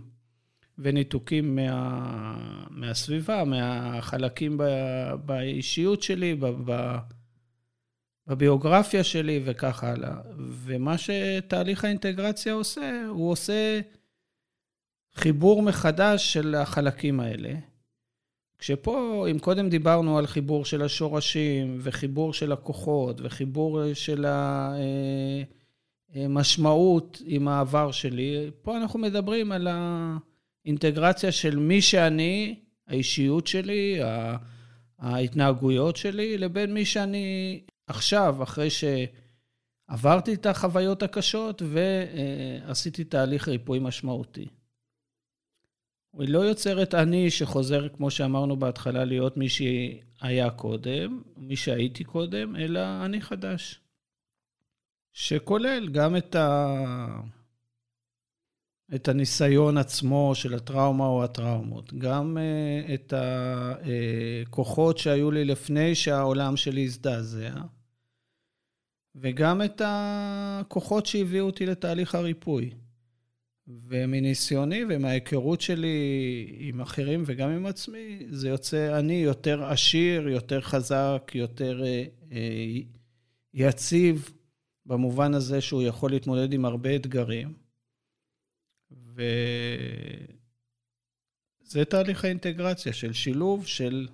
וניתוקים 0.77 1.55
מה, 1.55 2.67
מהסביבה, 2.69 3.43
מהחלקים 3.43 4.57
ב, 4.57 4.63
באישיות 5.25 6.01
שלי, 6.01 6.35
ב, 6.35 6.45
ב, 6.65 6.97
בביוגרפיה 8.27 9.03
שלי 9.03 9.41
וכך 9.45 9.83
הלאה. 9.83 10.15
ומה 10.37 10.95
שתהליך 10.97 11.85
האינטגרציה 11.85 12.53
עושה, 12.53 13.05
הוא 13.09 13.31
עושה 13.31 13.79
חיבור 15.13 15.61
מחדש 15.61 16.33
של 16.33 16.55
החלקים 16.55 17.19
האלה. 17.19 17.53
כשפה, 18.57 19.25
אם 19.31 19.39
קודם 19.39 19.69
דיברנו 19.69 20.17
על 20.17 20.27
חיבור 20.27 20.65
של 20.65 20.81
השורשים, 20.81 21.77
וחיבור 21.79 22.33
של 22.33 22.51
הכוחות, 22.51 23.21
וחיבור 23.23 23.93
של 23.93 24.25
המשמעות 26.15 27.17
אה, 27.21 27.27
אה, 27.27 27.35
עם 27.35 27.47
העבר 27.47 27.91
שלי, 27.91 28.51
פה 28.61 28.77
אנחנו 28.77 28.99
מדברים 28.99 29.51
על 29.51 29.67
האינטגרציה 30.65 31.31
של 31.31 31.59
מי 31.59 31.81
שאני, 31.81 32.59
האישיות 32.87 33.47
שלי, 33.47 33.99
ההתנהגויות 34.99 35.95
שלי, 35.95 36.37
לבין 36.37 36.73
מי 36.73 36.85
שאני 36.85 37.61
עכשיו, 37.87 38.43
אחרי 38.43 38.67
שעברתי 38.69 40.33
את 40.33 40.45
החוויות 40.45 41.03
הקשות 41.03 41.61
ועשיתי 41.65 43.03
תהליך 43.03 43.47
ריפוי 43.47 43.79
משמעותי. 43.79 44.47
היא 46.19 46.29
לא 46.29 46.39
יוצרת 46.39 46.93
אני 46.93 47.29
שחוזר, 47.29 47.89
כמו 47.89 48.11
שאמרנו 48.11 48.57
בהתחלה, 48.57 49.05
להיות 49.05 49.37
מי 49.37 49.47
שהיה 49.49 50.49
קודם, 50.49 51.21
מי 51.37 51.55
שהייתי 51.55 52.03
קודם, 52.03 52.55
אלא 52.55 53.05
אני 53.05 53.21
חדש. 53.21 53.79
שכולל 55.13 55.87
גם 55.89 56.17
את, 56.17 56.35
ה... 56.35 57.19
את 58.95 59.07
הניסיון 59.07 59.77
עצמו 59.77 60.31
של 60.35 60.53
הטראומה 60.53 61.05
או 61.05 61.23
הטראומות, 61.23 61.93
גם 61.93 62.37
uh, 62.37 62.93
את 62.93 63.13
הכוחות 64.47 64.97
שהיו 64.97 65.31
לי 65.31 65.45
לפני 65.45 65.95
שהעולם 65.95 66.57
שלי 66.57 66.83
הזדעזע, 66.83 67.53
וגם 69.15 69.61
את 69.61 69.81
הכוחות 69.85 71.05
שהביאו 71.05 71.45
אותי 71.45 71.65
לתהליך 71.65 72.15
הריפוי. 72.15 72.71
ומניסיוני 73.67 74.81
ומההיכרות 74.89 75.61
שלי 75.61 75.97
עם 76.59 76.81
אחרים 76.81 77.23
וגם 77.25 77.49
עם 77.49 77.65
עצמי, 77.65 78.19
זה 78.29 78.49
יוצא 78.49 78.99
אני 78.99 79.13
יותר 79.13 79.63
עשיר, 79.63 80.27
יותר 80.27 80.61
חזק, 80.61 81.31
יותר 81.35 81.83
אה, 81.83 82.03
אה, 82.31 82.79
יציב, 83.53 84.31
במובן 84.85 85.33
הזה 85.33 85.61
שהוא 85.61 85.83
יכול 85.83 86.11
להתמודד 86.11 86.53
עם 86.53 86.65
הרבה 86.65 86.95
אתגרים. 86.95 87.64
וזה 89.15 89.35
תהליך 91.85 92.25
האינטגרציה 92.25 92.93
של 92.93 93.13
שילוב 93.13 93.67
של 93.67 94.07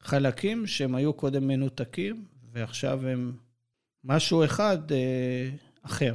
חלקים 0.00 0.66
שהם 0.66 0.94
היו 0.94 1.12
קודם 1.12 1.48
מנותקים, 1.48 2.24
ועכשיו 2.52 3.06
הם 3.06 3.32
משהו 4.04 4.44
אחד 4.44 4.92
אה, 4.92 5.48
אחר. 5.82 6.14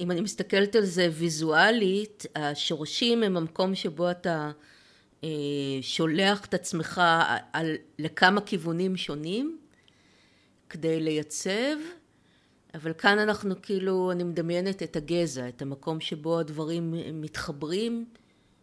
אם 0.00 0.10
אני 0.10 0.20
מסתכלת 0.20 0.76
על 0.76 0.84
זה 0.84 1.08
ויזואלית, 1.12 2.26
השורשים 2.34 3.22
הם 3.22 3.36
המקום 3.36 3.74
שבו 3.74 4.10
אתה 4.10 4.50
אה, 5.24 5.28
שולח 5.80 6.44
את 6.44 6.54
עצמך 6.54 7.00
על, 7.52 7.74
לכמה 7.98 8.40
כיוונים 8.40 8.96
שונים 8.96 9.58
כדי 10.68 11.00
לייצב, 11.00 11.76
אבל 12.74 12.92
כאן 12.92 13.18
אנחנו 13.18 13.62
כאילו, 13.62 14.12
אני 14.12 14.24
מדמיינת 14.24 14.82
את 14.82 14.96
הגזע, 14.96 15.48
את 15.48 15.62
המקום 15.62 16.00
שבו 16.00 16.38
הדברים 16.38 16.94
מתחברים, 17.12 18.06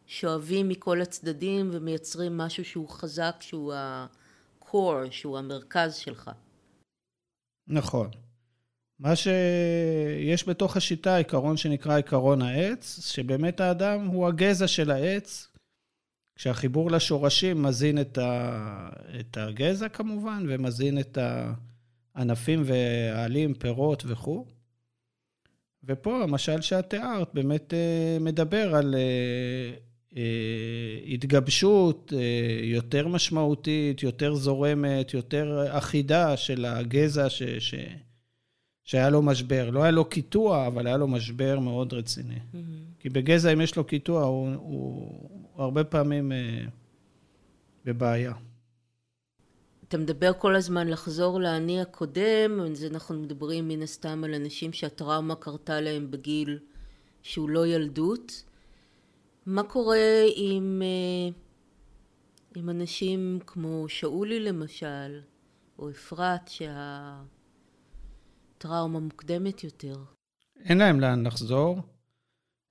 שואבים 0.08 0.70
מכל 0.70 1.02
הצדדים 1.02 1.70
ומייצרים 1.74 2.38
משהו 2.38 2.66
שהוא 2.66 2.90
חזק, 2.90 3.36
שהוא 3.40 3.74
ה-core, 3.74 5.12
שהוא 5.12 5.38
המרכז 5.38 5.96
שלך. 5.96 6.32
נכון. 7.68 8.10
מה 9.00 9.16
שיש 9.16 10.50
בתוך 10.50 10.78
השיטה, 10.78 11.16
עיקרון 11.16 11.58
שנקרא 11.58 11.96
עיקרון 11.96 12.42
העץ, 12.42 13.00
שבאמת 13.02 13.60
האדם 13.60 14.06
הוא 14.06 14.28
הגזע 14.28 14.68
של 14.68 14.92
העץ, 14.92 15.48
כשהחיבור 16.36 16.92
לשורשים 16.92 17.64
מזין 17.64 18.02
את, 18.02 18.18
ה... 18.18 18.90
את 19.20 19.38
הגזע 19.38 19.90
כמובן, 19.90 20.46
ומזין 20.50 21.00
את 21.00 21.18
הענפים 22.16 22.64
והעלים, 22.66 23.54
פירות 23.54 24.04
וכו'. 24.08 24.46
ופה 25.84 26.24
המשל 26.24 26.62
שאת 26.62 26.90
תיארת 26.90 27.30
באמת 27.34 27.74
אה, 27.74 28.18
מדבר 28.20 28.76
על 28.76 28.96
אה, 28.96 29.74
אה, 30.18 31.14
התגבשות 31.14 32.14
יותר 32.64 33.08
משמעותית, 33.08 34.04
יותר 34.04 34.36
זורמת, 34.36 35.14
יותר 35.14 35.66
אחידה 35.70 36.38
של 36.38 36.66
הגזע 36.66 37.30
ש... 37.30 37.44
ש... 37.44 37.76
שהיה 38.84 39.10
לו 39.10 39.22
משבר. 39.22 39.70
לא 39.70 39.84
היה 39.84 39.92
לו 39.92 40.06
קיטוע, 40.06 40.68
אבל 40.68 40.88
היה 40.88 40.98
לו 40.98 41.08
משבר 41.08 41.60
מאוד 41.60 41.94
רציני. 41.94 42.36
Mm-hmm. 42.36 43.00
כי 43.00 43.10
בגזע, 43.10 43.54
אם 43.54 43.62
יש 43.62 43.76
לו 43.76 43.84
קיטוע, 43.84 44.24
הוא, 44.24 44.56
הוא, 44.56 45.30
הרבה 45.56 45.84
פעמים 45.84 46.32
בבעיה. 47.86 48.34
אתה 49.92 50.00
מדבר 50.00 50.32
כל 50.38 50.56
הזמן 50.56 50.88
לחזור 50.88 51.40
לאני 51.40 51.82
הקודם, 51.82 52.60
אז 52.72 52.86
אנחנו 52.86 53.16
מדברים 53.16 53.68
מן 53.68 53.82
הסתם 53.82 54.24
על 54.24 54.34
אנשים 54.34 54.74
שהטראומה 54.74 55.36
קרתה 55.36 55.82
להם 55.82 56.12
בגיל 56.12 56.60
שהוא 57.24 57.50
לא 57.50 57.68
ילדות. 57.68 58.44
מה 59.46 59.64
קורה 59.64 60.24
עם, 60.36 60.82
אה, 60.82 61.34
עם 62.56 62.70
אנשים 62.70 63.40
כמו 63.48 63.86
שאולי 63.88 64.40
למשל, 64.40 65.22
או 65.80 65.90
אפרת, 65.90 66.48
שה... 66.48 67.22
טראומה 68.58 69.00
מוקדמת 69.00 69.64
יותר. 69.64 69.96
אין 70.60 70.78
להם 70.78 71.00
לאן 71.00 71.28
לחזור, 71.28 71.82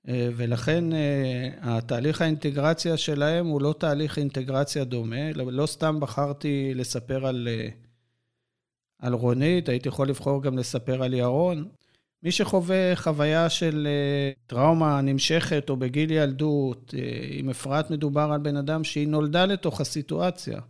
ולכן 0.05 0.93
אה, 0.93 1.49
התהליך 1.61 2.23
האינטגרציה 2.23 2.97
שלהם 2.97 3.47
הוא 3.47 3.63
לא 3.63 3.75
תהליך 3.79 4.19
אינטגרציה 4.19 4.85
דומה. 4.85 5.33
לא, 5.35 5.53
לא 5.53 5.67
סתם 5.67 6.01
בחרתי 6.01 6.73
לספר 6.75 7.27
על, 7.27 7.49
אה, 7.51 7.69
על 8.99 9.13
רונית, 9.13 9.69
הייתי 9.69 9.89
יכול 9.89 10.09
לבחור 10.09 10.43
גם 10.43 10.59
לספר 10.59 11.03
על 11.03 11.15
ירון. 11.15 11.69
מי 12.23 12.33
שחווה 12.33 12.97
חוויה 12.97 13.49
של 13.49 13.89
טראומה 14.47 15.01
נמשכת 15.01 15.71
או 15.71 15.77
בגיל 15.77 16.11
ילדות, 16.11 16.95
עם 17.31 17.51
אפרת 17.51 17.91
מדובר 17.91 18.31
על 18.33 18.41
בן 18.41 18.57
אדם 18.57 18.85
שהיא 18.85 19.09
נולדה 19.09 19.47
לתוך 19.47 19.81
הסיטואציה. 19.81 20.61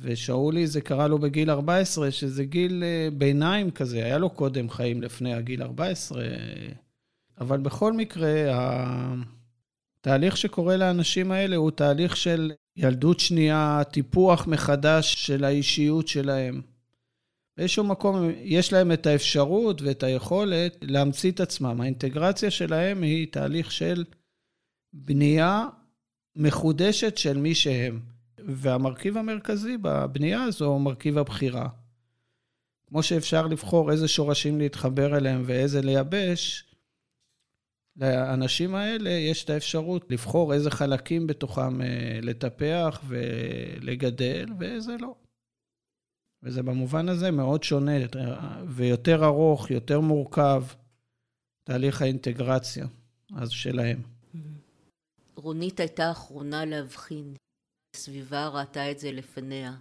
ושאולי 0.00 0.66
זה 0.66 0.80
קרה 0.80 1.08
לו 1.08 1.18
בגיל 1.18 1.50
14, 1.50 2.10
שזה 2.10 2.44
גיל 2.44 2.84
אה, 2.84 3.08
ביניים 3.12 3.70
כזה, 3.70 4.04
היה 4.04 4.18
לו 4.18 4.30
קודם 4.30 4.70
חיים 4.70 5.02
לפני 5.02 5.34
הגיל 5.34 5.62
14, 5.62 6.24
אבל 7.40 7.58
בכל 7.58 7.92
מקרה, 7.92 8.30
התהליך 10.00 10.36
שקורה 10.36 10.76
לאנשים 10.76 11.32
האלה 11.32 11.56
הוא 11.56 11.70
תהליך 11.70 12.16
של 12.16 12.52
ילדות 12.76 13.20
שנייה, 13.20 13.82
טיפוח 13.90 14.46
מחדש 14.46 15.14
של 15.26 15.44
האישיות 15.44 16.08
שלהם. 16.08 16.62
באיזשהו 17.56 17.84
מקום 17.84 18.30
יש 18.38 18.72
להם 18.72 18.92
את 18.92 19.06
האפשרות 19.06 19.82
ואת 19.82 20.02
היכולת 20.02 20.76
להמציא 20.82 21.30
את 21.30 21.40
עצמם. 21.40 21.80
האינטגרציה 21.80 22.50
שלהם 22.50 23.02
היא 23.02 23.26
תהליך 23.30 23.72
של 23.72 24.04
בנייה 24.92 25.66
מחודשת 26.36 27.18
של 27.18 27.38
מי 27.38 27.54
שהם. 27.54 28.00
והמרכיב 28.48 29.16
המרכזי 29.16 29.76
בבנייה 29.82 30.42
הזו 30.42 30.66
הוא 30.66 30.80
מרכיב 30.80 31.18
הבחירה. 31.18 31.68
כמו 32.86 33.02
שאפשר 33.02 33.46
לבחור 33.46 33.92
איזה 33.92 34.08
שורשים 34.08 34.58
להתחבר 34.58 35.16
אליהם 35.16 35.42
ואיזה 35.46 35.80
לייבש, 35.80 36.64
לאנשים 37.96 38.74
האלה 38.74 39.10
יש 39.10 39.44
את 39.44 39.50
האפשרות 39.50 40.10
לבחור 40.10 40.54
איזה 40.54 40.70
חלקים 40.70 41.26
בתוכם 41.26 41.82
אה, 41.82 42.18
לטפח 42.22 43.00
ולגדל 43.08 44.46
ואיזה 44.58 44.96
לא. 45.00 45.14
וזה 46.42 46.62
במובן 46.62 47.08
הזה 47.08 47.30
מאוד 47.30 47.62
שונה 47.62 47.92
ויותר 48.68 49.24
ארוך, 49.24 49.70
יותר 49.70 50.00
מורכב, 50.00 50.64
תהליך 51.64 52.02
האינטגרציה 52.02 52.86
אז 53.36 53.50
שלהם. 53.50 54.02
רונית 55.36 55.80
הייתה 55.80 56.08
האחרונה 56.08 56.64
להבחין. 56.64 57.34
הסביבה 57.96 58.48
ראתה 58.48 58.90
את 58.90 58.98
זה 58.98 59.12
לפניה. 59.12 59.74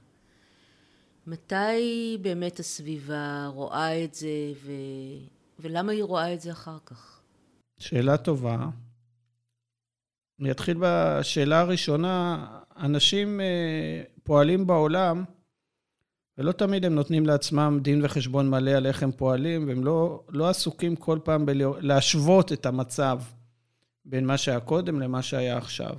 מתי 1.28 2.18
באמת 2.22 2.60
הסביבה 2.60 3.48
רואה 3.48 4.04
את 4.04 4.14
זה, 4.14 4.52
ו... 4.64 4.72
ולמה 5.60 5.92
היא 5.92 6.04
רואה 6.04 6.34
את 6.34 6.42
זה 6.42 6.52
אחר 6.52 6.78
כך? 6.86 7.15
שאלה 7.80 8.18
טובה. 8.18 8.70
אני 10.40 10.52
אתחיל 10.52 10.78
בשאלה 10.80 11.60
הראשונה. 11.60 12.46
אנשים 12.78 13.42
אה, 13.42 14.02
פועלים 14.24 14.68
בעולם, 14.68 15.24
ולא 16.38 16.52
תמיד 16.52 16.86
הם 16.86 16.96
נותנים 16.96 17.26
לעצמם 17.26 17.80
דין 17.82 18.06
וחשבון 18.06 18.50
מלא 18.50 18.72
על 18.72 18.86
איך 18.86 19.04
הם 19.04 19.12
פועלים, 19.12 19.68
והם 19.68 19.84
לא, 19.84 20.24
לא 20.30 20.50
עסוקים 20.50 20.96
כל 20.96 21.20
פעם 21.24 21.46
בלהשוות 21.46 22.54
את 22.54 22.66
המצב 22.66 23.20
בין 24.06 24.26
מה 24.26 24.38
שהיה 24.38 24.60
קודם 24.60 25.00
למה 25.00 25.22
שהיה 25.22 25.58
עכשיו. 25.58 25.96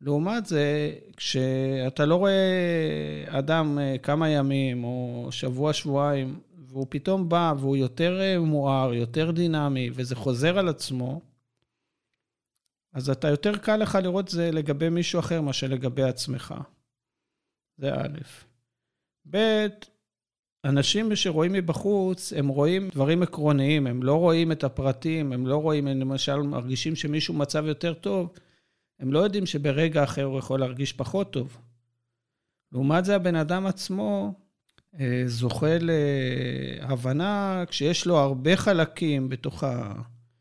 לעומת 0.00 0.46
זה, 0.46 0.92
כשאתה 1.16 2.06
לא 2.06 2.14
רואה 2.14 3.24
אדם 3.28 3.78
אה, 3.78 3.98
כמה 3.98 4.28
ימים 4.28 4.84
או 4.84 5.28
שבוע, 5.30 5.72
שבועיים, 5.72 6.40
והוא 6.70 6.86
פתאום 6.90 7.28
בא 7.28 7.54
והוא 7.58 7.76
יותר 7.76 8.20
אה, 8.20 8.40
מואר, 8.40 8.94
יותר 8.94 9.30
דינמי, 9.30 9.90
וזה 9.94 10.16
חוזר 10.16 10.58
על 10.58 10.68
עצמו, 10.68 11.20
אז 12.92 13.10
אתה 13.10 13.28
יותר 13.28 13.56
קל 13.56 13.76
לך 13.76 13.98
לראות 14.02 14.28
זה 14.28 14.50
לגבי 14.50 14.88
מישהו 14.88 15.20
אחר 15.20 15.40
מאשר 15.40 15.66
לגבי 15.66 16.02
עצמך. 16.02 16.54
זה 17.76 17.94
א'. 17.94 18.18
ב', 19.30 19.66
אנשים 20.64 21.16
שרואים 21.16 21.52
מבחוץ, 21.52 22.32
הם 22.32 22.48
רואים 22.48 22.88
דברים 22.88 23.22
עקרוניים, 23.22 23.86
הם 23.86 24.02
לא 24.02 24.14
רואים 24.14 24.52
את 24.52 24.64
הפרטים, 24.64 25.32
הם 25.32 25.46
לא 25.46 25.56
רואים, 25.56 25.86
הם 25.86 26.00
למשל 26.00 26.36
מרגישים 26.36 26.96
שמישהו 26.96 27.34
מצב 27.34 27.64
יותר 27.66 27.94
טוב, 27.94 28.32
הם 29.00 29.12
לא 29.12 29.18
יודעים 29.18 29.46
שברגע 29.46 30.04
אחר 30.04 30.24
הוא 30.24 30.38
יכול 30.38 30.60
להרגיש 30.60 30.92
פחות 30.92 31.32
טוב. 31.32 31.58
לעומת 32.72 33.04
זה, 33.04 33.16
הבן 33.16 33.34
אדם 33.34 33.66
עצמו 33.66 34.34
זוכה 35.26 35.76
להבנה 35.80 37.64
כשיש 37.68 38.06
לו 38.06 38.18
הרבה 38.18 38.56
חלקים 38.56 39.28
בתוך 39.28 39.64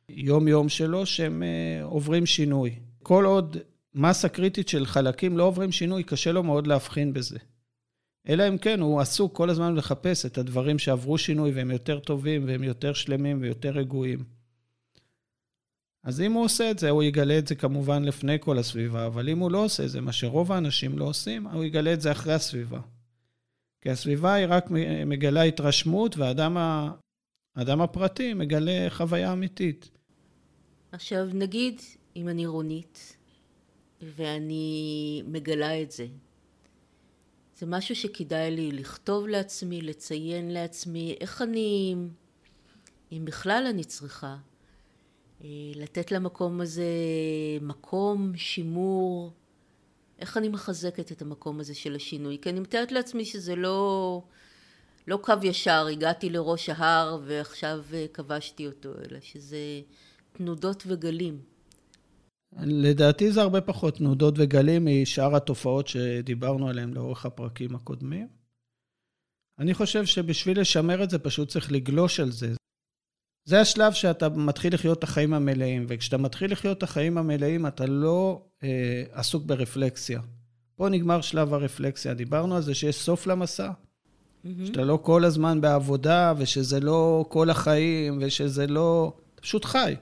היום-יום 0.10 0.70
שלו 0.70 1.06
שהם 1.06 1.44
אה, 1.44 1.84
עוברים 1.84 2.26
שינוי. 2.26 2.76
כל 3.04 3.26
עוד 3.26 3.58
מסה 3.94 4.30
קריטית 4.30 4.70
של 4.70 4.86
חלקים 4.86 5.38
לא 5.38 5.44
עוברים 5.44 5.72
שינוי, 5.72 6.04
קשה 6.04 6.32
לו 6.32 6.44
מאוד 6.44 6.68
להבחין 6.68 7.14
בזה. 7.14 7.38
אלא 8.30 8.48
אם 8.48 8.58
כן, 8.58 8.80
הוא 8.80 9.02
עסוק 9.02 9.36
כל 9.36 9.50
הזמן 9.50 9.76
לחפש 9.76 10.26
את 10.26 10.38
הדברים 10.38 10.80
שעברו 10.80 11.18
שינוי 11.18 11.52
והם 11.52 11.72
יותר 11.72 12.00
טובים 12.00 12.48
והם 12.48 12.64
יותר 12.64 12.94
שלמים 12.94 13.42
ויותר 13.42 13.70
רגועים. 13.70 14.24
אז 16.04 16.22
אם 16.22 16.34
הוא 16.34 16.44
עושה 16.44 16.72
את 16.72 16.80
זה, 16.80 16.90
הוא 16.90 17.04
יגלה 17.04 17.38
את 17.38 17.48
זה 17.48 17.56
כמובן 17.56 18.04
לפני 18.04 18.38
כל 18.40 18.58
הסביבה, 18.58 19.06
אבל 19.06 19.30
אם 19.30 19.40
הוא 19.40 19.52
לא 19.52 19.64
עושה 19.64 19.84
את 19.84 19.90
זה, 19.90 20.02
מה 20.02 20.12
שרוב 20.12 20.52
האנשים 20.52 21.00
לא 21.00 21.06
עושים, 21.06 21.48
הוא 21.48 21.64
יגלה 21.64 21.94
את 21.94 22.02
זה 22.02 22.12
אחרי 22.12 22.34
הסביבה. 22.34 22.80
כי 23.82 23.90
הסביבה 23.90 24.34
היא 24.34 24.46
רק 24.50 24.66
מגלה 25.06 25.42
התרשמות, 25.42 26.18
והאדם 26.18 27.82
הפרטי 27.82 28.34
מגלה 28.34 28.90
חוויה 28.90 29.34
אמיתית. 29.34 29.90
עכשיו, 30.92 31.28
נגיד 31.34 31.82
אם 32.16 32.30
אני 32.30 32.46
רונית, 32.46 33.18
ואני 34.02 35.24
מגלה 35.28 35.82
את 35.82 35.92
זה, 35.92 36.08
זה 37.58 37.66
משהו 37.66 37.96
שכדאי 37.96 38.52
לי 38.52 38.72
לכתוב 38.72 39.28
לעצמי, 39.28 39.82
לציין 39.82 40.52
לעצמי, 40.52 41.16
איך 41.20 41.42
אני, 41.42 41.96
אם 43.12 43.26
בכלל 43.26 43.66
אני 43.70 43.84
צריכה, 43.84 44.38
אה, 45.44 45.48
לתת 45.76 46.12
למקום 46.12 46.62
הזה 46.62 46.84
מקום, 47.62 48.32
שימור, 48.36 49.34
איך 50.20 50.38
אני 50.38 50.50
מחזקת 50.50 51.12
את 51.12 51.22
המקום 51.22 51.60
הזה 51.60 51.76
של 51.76 51.96
השינוי? 51.96 52.38
כי 52.42 52.50
אני 52.50 52.60
מתארת 52.60 52.92
לעצמי 52.92 53.26
שזה 53.26 53.56
לא, 53.56 54.24
לא 55.08 55.18
קו 55.18 55.34
ישר, 55.44 55.88
הגעתי 55.92 56.30
לראש 56.30 56.70
ההר 56.70 57.20
ועכשיו 57.26 57.84
אה, 57.94 58.06
כבשתי 58.14 58.68
אותו, 58.68 58.90
אלא 58.90 59.20
שזה 59.22 59.58
תנודות 60.32 60.84
וגלים. 60.88 61.42
לדעתי 62.58 63.32
זה 63.32 63.42
הרבה 63.42 63.62
פחות 63.62 63.96
תנודות 63.96 64.34
וגלים 64.38 64.88
משאר 64.88 65.36
התופעות 65.36 65.88
שדיברנו 65.88 66.70
עליהן 66.70 66.94
לאורך 66.94 67.26
הפרקים 67.26 67.76
הקודמים. 67.76 68.28
אני 69.60 69.74
חושב 69.74 70.06
שבשביל 70.06 70.62
לשמר 70.62 71.04
את 71.04 71.10
זה 71.10 71.20
פשוט 71.20 71.50
צריך 71.50 71.72
לגלוש 71.72 72.20
על 72.20 72.32
זה. 72.32 72.54
זה 73.46 73.62
השלב 73.62 73.94
שאתה 73.94 74.30
מתחיל 74.30 74.74
לחיות 74.74 74.98
את 74.98 75.04
החיים 75.04 75.34
המלאים, 75.34 75.86
וכשאתה 75.90 76.18
מתחיל 76.18 76.52
לחיות 76.52 76.78
את 76.78 76.84
החיים 76.84 77.18
המלאים, 77.18 77.68
אתה 77.68 77.86
לא 77.86 78.49
אה, 78.64 79.04
עסוק 79.12 79.44
ברפלקסיה. 79.46 80.20
פה 80.76 80.90
נגמר 80.90 81.22
שלב 81.22 81.54
הרפלקסיה. 81.54 82.14
דיברנו 82.14 82.56
על 82.56 82.62
זה 82.62 82.74
שיש 82.74 82.96
סוף 82.96 83.28
למסע, 83.28 83.70
mm-hmm. 83.70 84.48
שאתה 84.66 84.82
לא 84.84 85.00
כל 85.02 85.26
הזמן 85.26 85.62
בעבודה, 85.62 86.34
ושזה 86.38 86.80
לא 86.80 87.26
כל 87.30 87.50
החיים, 87.50 88.20
ושזה 88.22 88.68
לא... 88.68 89.14
אתה 89.36 89.42
פשוט 89.42 89.66
חי. 89.66 89.96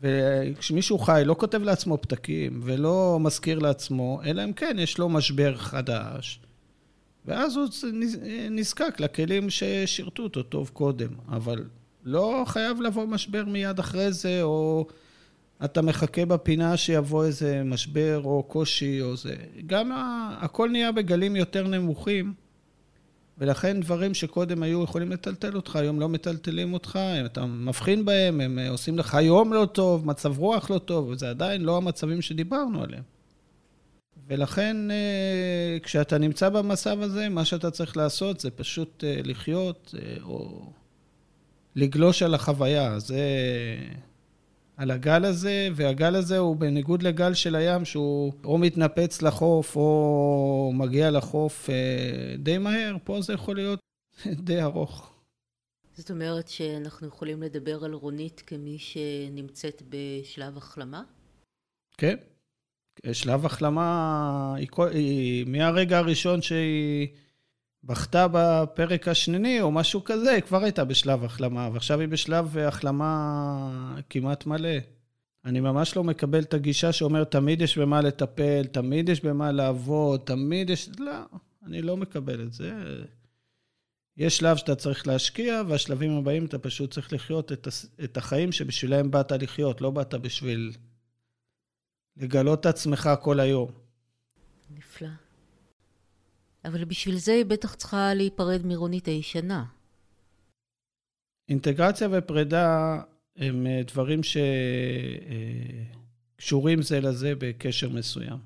וכשמישהו 0.00 0.98
חי, 0.98 1.22
לא 1.24 1.34
כותב 1.38 1.62
לעצמו 1.62 1.98
פתקים, 1.98 2.60
ולא 2.64 3.18
מזכיר 3.20 3.58
לעצמו, 3.58 4.20
אלא 4.24 4.44
אם 4.44 4.52
כן 4.52 4.76
יש 4.78 4.98
לו 4.98 5.08
משבר 5.08 5.56
חדש. 5.56 6.40
ואז 7.24 7.56
הוא 7.56 7.66
נזקק 8.50 9.00
לכלים 9.00 9.50
ששירתו 9.50 10.22
אותו 10.22 10.42
טוב 10.42 10.70
קודם. 10.72 11.10
אבל 11.28 11.64
לא 12.04 12.44
חייב 12.46 12.80
לבוא 12.80 13.06
משבר 13.06 13.44
מיד 13.44 13.78
אחרי 13.78 14.12
זה, 14.12 14.42
או 14.42 14.86
אתה 15.64 15.82
מחכה 15.82 16.24
בפינה 16.24 16.76
שיבוא 16.76 17.24
איזה 17.24 17.62
משבר 17.64 18.20
או 18.24 18.42
קושי 18.42 19.02
או 19.02 19.16
זה. 19.16 19.34
גם 19.66 19.92
ה... 19.92 20.30
הכל 20.40 20.68
נהיה 20.68 20.92
בגלים 20.92 21.36
יותר 21.36 21.66
נמוכים, 21.68 22.34
ולכן 23.38 23.80
דברים 23.80 24.14
שקודם 24.14 24.62
היו 24.62 24.84
יכולים 24.84 25.12
לטלטל 25.12 25.56
אותך, 25.56 25.76
היום 25.76 26.00
לא 26.00 26.08
מטלטלים 26.08 26.72
אותך, 26.74 26.98
אתה 27.26 27.46
מבחין 27.46 28.04
בהם, 28.04 28.40
הם 28.40 28.58
עושים 28.68 28.98
לך 28.98 29.16
יום 29.22 29.52
לא 29.52 29.68
טוב, 29.72 30.06
מצב 30.06 30.38
רוח 30.38 30.70
לא 30.70 30.78
טוב, 30.78 31.08
וזה 31.08 31.30
עדיין 31.30 31.62
לא 31.62 31.76
המצבים 31.76 32.22
שדיברנו 32.22 32.82
עליהם. 32.82 33.02
ולכן 34.26 34.90
אה, 34.90 35.78
כשאתה 35.82 36.18
נמצא 36.18 36.48
במצב 36.48 37.02
הזה, 37.02 37.28
מה 37.28 37.44
שאתה 37.44 37.70
צריך 37.70 37.96
לעשות 37.96 38.40
זה 38.40 38.50
פשוט 38.50 39.04
אה, 39.04 39.20
לחיות, 39.24 39.94
אה, 39.98 40.16
או 40.22 40.66
לגלוש 41.76 42.22
על 42.22 42.34
החוויה. 42.34 42.98
זה... 42.98 43.18
על 44.82 44.90
הגל 44.90 45.24
הזה, 45.24 45.68
והגל 45.74 46.16
הזה 46.16 46.38
הוא 46.38 46.56
בניגוד 46.56 47.02
לגל 47.02 47.34
של 47.34 47.54
הים, 47.54 47.84
שהוא 47.84 48.32
או 48.44 48.58
מתנפץ 48.58 49.22
לחוף 49.22 49.76
או 49.76 50.72
מגיע 50.74 51.10
לחוף 51.10 51.70
אה, 51.70 52.36
די 52.38 52.58
מהר, 52.58 52.96
פה 53.04 53.20
זה 53.20 53.32
יכול 53.32 53.56
להיות 53.56 53.80
די 54.46 54.62
ארוך. 54.62 55.12
זאת 55.94 56.10
אומרת 56.10 56.48
שאנחנו 56.48 57.06
יכולים 57.06 57.42
לדבר 57.42 57.84
על 57.84 57.92
רונית 57.92 58.42
כמי 58.46 58.78
שנמצאת 58.78 59.82
בשלב 59.88 60.56
החלמה? 60.56 61.02
כן. 61.98 62.16
שלב 63.12 63.46
החלמה, 63.46 64.54
היא, 64.56 64.68
היא 64.90 65.46
מהרגע 65.46 65.98
הראשון 65.98 66.42
שהיא 66.42 67.08
בכתה 67.84 68.26
בפרק 68.32 69.08
השני 69.08 69.60
או 69.60 69.72
משהו 69.72 70.04
כזה, 70.04 70.30
היא 70.30 70.42
כבר 70.42 70.62
הייתה 70.62 70.84
בשלב 70.84 71.24
החלמה, 71.24 71.70
ועכשיו 71.72 72.00
היא 72.00 72.08
בשלב 72.08 72.58
החלמה 72.58 73.96
כמעט 74.10 74.46
מלא. 74.46 74.78
אני 75.44 75.60
ממש 75.60 75.96
לא 75.96 76.04
מקבל 76.04 76.42
את 76.42 76.54
הגישה 76.54 76.92
שאומרת, 76.92 77.30
תמיד 77.30 77.62
יש 77.62 77.78
במה 77.78 78.00
לטפל, 78.00 78.64
תמיד 78.64 79.08
יש 79.08 79.24
במה 79.24 79.52
לעבוד, 79.52 80.20
תמיד 80.24 80.70
יש... 80.70 80.88
לא, 80.98 81.12
אני 81.66 81.82
לא 81.82 81.96
מקבל 81.96 82.42
את 82.42 82.52
זה. 82.52 82.72
יש 84.16 84.36
שלב 84.36 84.56
שאתה 84.56 84.74
צריך 84.74 85.06
להשקיע, 85.06 85.62
והשלבים 85.68 86.16
הבאים 86.16 86.44
אתה 86.44 86.58
פשוט 86.58 86.92
צריך 86.92 87.12
לחיות 87.12 87.52
את, 87.52 87.68
את 88.04 88.16
החיים 88.16 88.52
שבשבילם 88.52 89.10
באת 89.10 89.32
לחיות, 89.32 89.80
לא 89.80 89.90
באת 89.90 90.14
בשביל 90.14 90.72
לגלות 92.16 92.60
את 92.60 92.66
עצמך 92.66 93.10
כל 93.20 93.40
היום. 93.40 93.70
נפלא. 94.70 95.08
אבל 96.64 96.84
בשביל 96.84 97.16
זה 97.16 97.32
היא 97.32 97.44
בטח 97.44 97.74
צריכה 97.74 98.14
להיפרד 98.14 98.66
מרונית 98.66 99.06
הישנה. 99.06 99.64
אינטגרציה 101.48 102.08
ופרידה 102.10 103.00
הם 103.36 103.66
אה, 103.66 103.80
דברים 103.86 104.20
שקשורים 106.38 106.78
אה, 106.78 106.84
זה 106.84 107.00
לזה 107.00 107.32
בקשר 107.38 107.88
מסוים. 107.88 108.38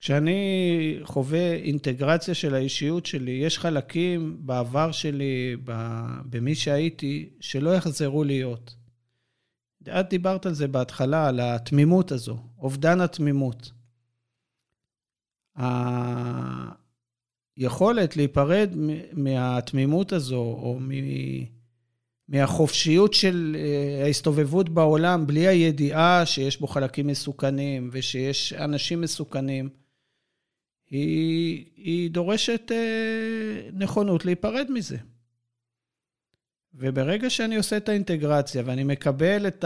כשאני 0.00 0.98
חווה 1.02 1.52
אינטגרציה 1.54 2.34
של 2.34 2.54
האישיות 2.54 3.06
שלי, 3.06 3.30
יש 3.30 3.58
חלקים 3.58 4.46
בעבר 4.46 4.92
שלי, 4.92 5.56
במי 6.30 6.54
שהייתי, 6.54 7.30
שלא 7.40 7.74
יחזרו 7.74 8.24
להיות. 8.24 8.74
את 9.88 10.08
דיברת 10.08 10.46
על 10.46 10.54
זה 10.54 10.68
בהתחלה, 10.68 11.28
על 11.28 11.40
התמימות 11.40 12.12
הזו, 12.12 12.38
אובדן 12.58 13.00
התמימות. 13.00 13.72
היכולת 17.56 18.16
להיפרד 18.16 18.70
מהתמימות 19.12 20.12
הזו, 20.12 20.36
או 20.36 20.78
מהחופשיות 22.28 23.14
של 23.14 23.56
אה, 23.58 24.04
ההסתובבות 24.04 24.68
בעולם, 24.68 25.26
בלי 25.26 25.46
הידיעה 25.46 26.26
שיש 26.26 26.60
בו 26.60 26.66
חלקים 26.66 27.06
מסוכנים 27.06 27.88
ושיש 27.92 28.52
אנשים 28.52 29.00
מסוכנים, 29.00 29.68
היא, 30.90 31.64
היא 31.76 32.10
דורשת 32.10 32.72
אה, 32.72 33.70
נכונות 33.72 34.24
להיפרד 34.24 34.66
מזה. 34.70 34.96
וברגע 36.74 37.30
שאני 37.30 37.56
עושה 37.56 37.76
את 37.76 37.88
האינטגרציה 37.88 38.62
ואני 38.66 38.84
מקבל 38.84 39.46
את 39.46 39.64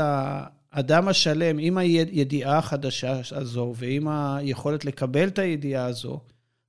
האדם 0.73 1.09
השלם 1.09 1.59
עם 1.59 1.79
הידיעה 1.79 2.59
החדשה 2.59 3.21
הזו 3.31 3.73
ועם 3.77 4.09
היכולת 4.09 4.85
לקבל 4.85 5.29
את 5.29 5.39
הידיעה 5.39 5.87
הזו, 5.87 6.21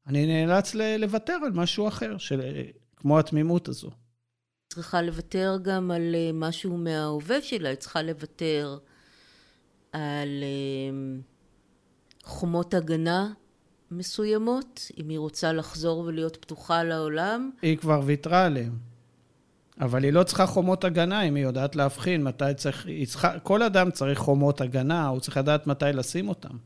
אני 0.08 0.26
נאלץ 0.46 0.76
לוותר 0.76 1.38
על 1.46 1.52
משהו 1.52 1.88
אחר, 1.88 2.18
של, 2.18 2.42
כמו 2.96 3.20
התמימות 3.20 3.68
הזו. 3.68 3.90
צריכה 4.74 5.02
לוותר 5.02 5.58
גם 5.62 5.92
על 5.92 6.16
אה, 6.16 6.30
משהו 6.34 6.78
מההווה 6.78 7.42
שלה, 7.42 7.70
היא 7.70 7.78
צריכה 7.78 8.02
לוותר 8.02 8.78
על 9.92 10.44
אה, 10.44 11.20
חומות 12.24 12.74
הגנה 12.74 13.34
מסוימות, 13.92 14.92
אם 14.98 15.10
היא 15.10 15.20
רוצה 15.20 15.54
לחזור 15.54 16.00
ולהיות 16.00 16.38
פתוחה 16.38 16.84
לעולם. 16.84 17.52
היא 17.62 17.78
כבר 17.78 18.02
ויתרה 18.06 18.46
עליהן. 18.46 18.91
אבל 19.82 20.04
היא 20.04 20.14
לא 20.14 20.24
צריכה 20.24 20.46
חומות 20.46 20.84
הגנה 20.84 21.22
אם 21.22 21.36
היא 21.36 21.44
יודעת 21.44 21.76
להבחין 21.76 22.24
מתי 22.24 22.46
צריך... 22.56 22.88
צריכה, 23.06 23.40
כל 23.40 23.64
אדם 23.64 23.92
צריך 23.92 24.20
חומות 24.20 24.62
הגנה, 24.62 25.08
הוא 25.08 25.20
צריך 25.20 25.38
לדעת 25.38 25.68
מתי 25.68 25.86
לשים 25.94 26.30
אותם. 26.30 26.58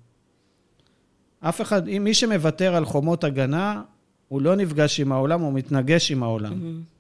אף 1.39 1.61
אחד, 1.61 1.87
אם 1.87 2.01
מי 2.03 2.13
שמוותר 2.13 2.75
על 2.75 2.85
חומות 2.85 3.23
הגנה, 3.23 3.81
הוא 4.27 4.41
לא 4.41 4.55
נפגש 4.55 4.99
עם 4.99 5.11
העולם, 5.11 5.41
הוא 5.41 5.53
מתנגש 5.53 6.11
עם 6.11 6.23
העולם. 6.23 6.53
Mm-hmm. 6.53 6.95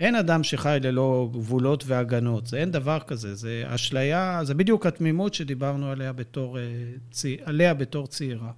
אין 0.00 0.14
אדם 0.14 0.42
שחי 0.42 0.78
ללא 0.82 1.28
גבולות 1.32 1.84
והגנות, 1.86 2.46
זה 2.46 2.56
אין 2.56 2.70
דבר 2.70 2.98
כזה, 3.06 3.34
זה 3.34 3.64
אשליה, 3.66 4.40
זה 4.42 4.54
בדיוק 4.54 4.86
התמימות 4.86 5.34
שדיברנו 5.34 5.90
עליה 5.90 6.12
בתור, 6.12 6.58
אה, 6.58 6.62
עליה 7.44 7.74
בתור 7.74 8.06
צעירה. 8.06 8.52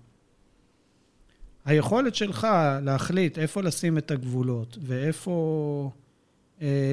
היכולת 1.64 2.14
שלך 2.14 2.46
להחליט 2.82 3.38
איפה 3.38 3.62
לשים 3.62 3.98
את 3.98 4.10
הגבולות 4.10 4.78
ואיפה 4.82 5.90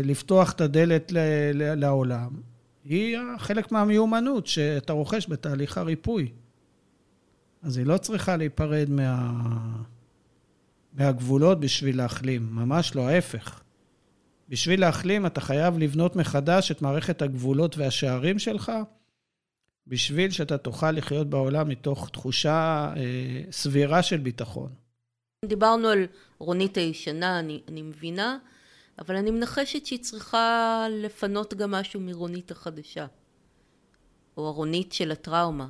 לפתוח 0.03 0.51
את 0.51 0.61
הדלת 0.61 1.11
לעולם, 1.55 2.29
היא 2.83 3.17
חלק 3.37 3.71
מהמיומנות 3.71 4.47
שאתה 4.47 4.93
רוכש 4.93 5.29
בתהליך 5.29 5.77
הריפוי. 5.77 6.31
אז 7.61 7.77
היא 7.77 7.85
לא 7.85 7.97
צריכה 7.97 8.37
להיפרד 8.37 8.89
מה... 8.89 9.31
מהגבולות 10.93 11.59
בשביל 11.59 11.97
להחלים, 11.97 12.49
ממש 12.51 12.95
לא, 12.95 13.09
ההפך. 13.09 13.61
בשביל 14.49 14.81
להחלים 14.81 15.25
אתה 15.25 15.41
חייב 15.41 15.77
לבנות 15.77 16.15
מחדש 16.15 16.71
את 16.71 16.81
מערכת 16.81 17.21
הגבולות 17.21 17.77
והשערים 17.77 18.39
שלך, 18.39 18.71
בשביל 19.87 20.31
שאתה 20.31 20.57
תוכל 20.57 20.91
לחיות 20.91 21.29
בעולם 21.29 21.69
מתוך 21.69 22.09
תחושה 22.09 22.93
אה, 22.97 23.51
סבירה 23.51 24.03
של 24.03 24.17
ביטחון. 24.17 24.69
דיברנו 25.45 25.87
על 25.87 26.05
רונית 26.37 26.77
הישנה, 26.77 27.39
אני, 27.39 27.61
אני 27.67 27.81
מבינה, 27.81 28.37
אבל 28.99 29.15
אני 29.15 29.31
מנחשת 29.31 29.85
שהיא 29.85 29.99
צריכה 29.99 30.85
לפנות 30.91 31.53
גם 31.53 31.71
משהו 31.71 32.01
מרונית 32.01 32.51
החדשה, 32.51 33.05
או 34.37 34.47
הרונית 34.47 34.93
של 34.93 35.11
הטראומה. 35.11 35.67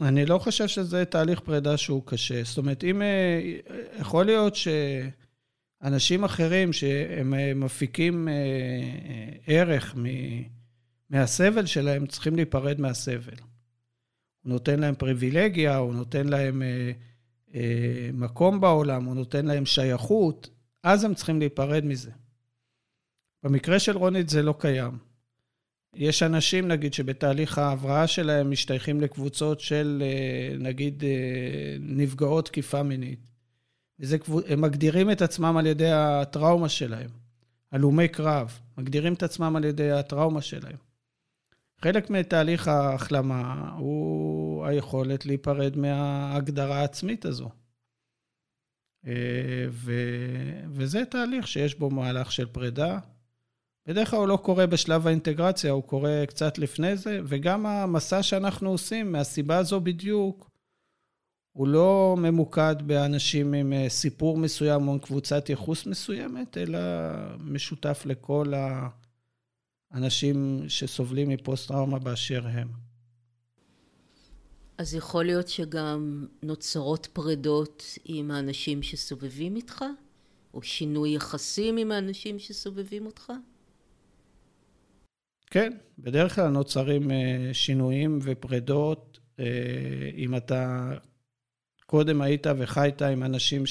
אני 0.00 0.26
לא 0.26 0.38
חושב 0.38 0.66
שזה 0.66 1.04
תהליך 1.04 1.40
פרידה 1.40 1.76
שהוא 1.76 2.02
קשה. 2.06 2.42
זאת 2.44 2.58
אומרת, 2.58 2.84
אם... 2.84 3.02
אה, 3.02 3.40
יכול 4.00 4.26
להיות 4.26 4.54
שאנשים 4.56 6.24
אחרים 6.24 6.72
שהם 6.72 7.34
אה, 7.34 7.52
מפיקים 7.54 8.28
אה, 8.28 8.34
ערך 9.46 9.96
מהסבל 11.10 11.66
שלהם, 11.66 12.06
צריכים 12.06 12.36
להיפרד 12.36 12.80
מהסבל. 12.80 13.34
הוא 14.44 14.52
נותן 14.52 14.80
להם 14.80 14.94
פריבילגיה, 14.94 15.76
הוא 15.76 15.94
נותן 15.94 16.26
להם 16.26 16.62
מקום 18.12 18.60
בעולם, 18.60 19.04
הוא 19.04 19.14
נותן 19.14 19.46
להם 19.46 19.66
שייכות, 19.66 20.50
אז 20.82 21.04
הם 21.04 21.14
צריכים 21.14 21.38
להיפרד 21.38 21.84
מזה. 21.84 22.10
במקרה 23.44 23.78
של 23.78 23.96
רונית 23.96 24.28
זה 24.28 24.42
לא 24.42 24.54
קיים. 24.58 24.98
יש 25.94 26.22
אנשים, 26.22 26.68
נגיד, 26.68 26.94
שבתהליך 26.94 27.58
ההבראה 27.58 28.06
שלהם 28.06 28.50
משתייכים 28.50 29.00
לקבוצות 29.00 29.60
של, 29.60 30.02
אה, 30.06 30.56
נגיד, 30.58 31.04
אה, 31.04 31.76
נפגעות 31.80 32.46
תקיפה 32.46 32.82
מינית. 32.82 33.30
וזה, 34.00 34.16
הם 34.48 34.60
מגדירים 34.60 35.10
את 35.10 35.22
עצמם 35.22 35.56
על 35.56 35.66
ידי 35.66 35.90
הטראומה 35.90 36.68
שלהם. 36.68 37.10
הלומי 37.72 38.08
קרב, 38.08 38.60
מגדירים 38.78 39.14
את 39.14 39.22
עצמם 39.22 39.56
על 39.56 39.64
ידי 39.64 39.90
הטראומה 39.90 40.42
שלהם. 40.42 40.76
חלק 41.80 42.10
מתהליך 42.10 42.68
ההחלמה 42.68 43.70
הוא 43.78 44.66
היכולת 44.66 45.26
להיפרד 45.26 45.76
מההגדרה 45.76 46.76
העצמית 46.80 47.24
הזו. 47.24 47.50
אה, 49.06 49.66
ו... 49.70 49.92
וזה 50.70 51.04
תהליך 51.10 51.48
שיש 51.48 51.74
בו 51.74 51.90
מהלך 51.90 52.32
של 52.32 52.46
פרידה, 52.46 52.98
בדרך 53.86 54.10
כלל 54.10 54.18
הוא 54.18 54.28
לא 54.28 54.36
קורה 54.36 54.66
בשלב 54.66 55.06
האינטגרציה, 55.06 55.70
הוא 55.70 55.82
קורה 55.82 56.24
קצת 56.26 56.58
לפני 56.58 56.96
זה, 56.96 57.20
וגם 57.24 57.66
המסע 57.66 58.22
שאנחנו 58.22 58.70
עושים, 58.70 59.12
מהסיבה 59.12 59.56
הזו 59.56 59.80
בדיוק, 59.80 60.50
הוא 61.52 61.68
לא 61.68 62.14
ממוקד 62.18 62.76
באנשים 62.86 63.54
עם 63.54 63.72
אה, 63.72 63.88
סיפור 63.88 64.38
מסוים 64.38 64.88
או 64.88 65.00
קבוצת 65.00 65.48
ייחוס 65.48 65.86
מסוימת, 65.86 66.58
אלא 66.58 66.78
משותף 67.38 68.02
לכל 68.06 68.52
האנשים 69.92 70.64
שסובלים 70.68 71.28
מפוסט-טראומה 71.28 71.98
באשר 71.98 72.46
הם. 72.46 72.68
אז 74.78 74.94
יכול 74.94 75.24
להיות 75.24 75.48
שגם 75.48 76.26
נוצרות 76.42 77.08
פרדות 77.12 77.84
עם 78.04 78.30
האנשים 78.30 78.82
שסובבים 78.82 79.56
איתך? 79.56 79.84
או 80.54 80.62
שינוי 80.62 81.14
יחסים 81.14 81.76
עם 81.76 81.92
האנשים 81.92 82.38
שסובבים 82.38 83.06
אותך? 83.06 83.32
כן, 85.54 85.72
בדרך 85.98 86.34
כלל 86.34 86.48
נוצרים 86.48 87.10
אה, 87.10 87.50
שינויים 87.52 88.18
ופרדות. 88.22 89.20
אה, 89.40 89.44
אם 90.16 90.36
אתה 90.36 90.92
קודם 91.86 92.22
היית 92.22 92.46
וחיית 92.58 93.02
עם 93.02 93.22
אנשים 93.22 93.62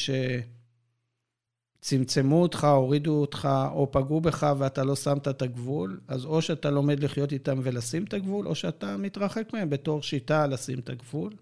שצמצמו 1.82 2.42
אותך, 2.42 2.64
הורידו 2.64 3.22
אותך, 3.22 3.50
או 3.72 3.92
פגעו 3.92 4.22
בך 4.22 4.56
ואתה 4.58 4.84
לא 4.84 4.96
שמת 4.96 5.28
את 5.28 5.42
הגבול, 5.42 6.00
אז 6.08 6.26
או 6.26 6.42
שאתה 6.42 6.72
לומד 6.72 7.04
לחיות 7.04 7.32
איתם 7.32 7.60
ולשים 7.64 8.04
את 8.04 8.14
הגבול, 8.14 8.48
או 8.48 8.56
שאתה 8.56 8.98
מתרחק 8.98 9.54
מהם 9.54 9.70
בתור 9.70 10.04
שיטה 10.04 10.48
לשים 10.48 10.80
את 10.80 10.90
הגבול. 10.90 11.34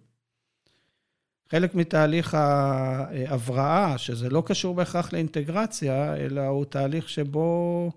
חלק 1.50 1.76
מתהליך 1.76 2.34
ההבראה, 2.34 3.98
שזה 3.98 4.30
לא 4.30 4.44
קשור 4.46 4.76
בהכרח 4.76 5.14
לאינטגרציה, 5.14 6.16
אלא 6.16 6.42
הוא 6.42 6.66
תהליך 6.66 7.10
שבו 7.10 7.92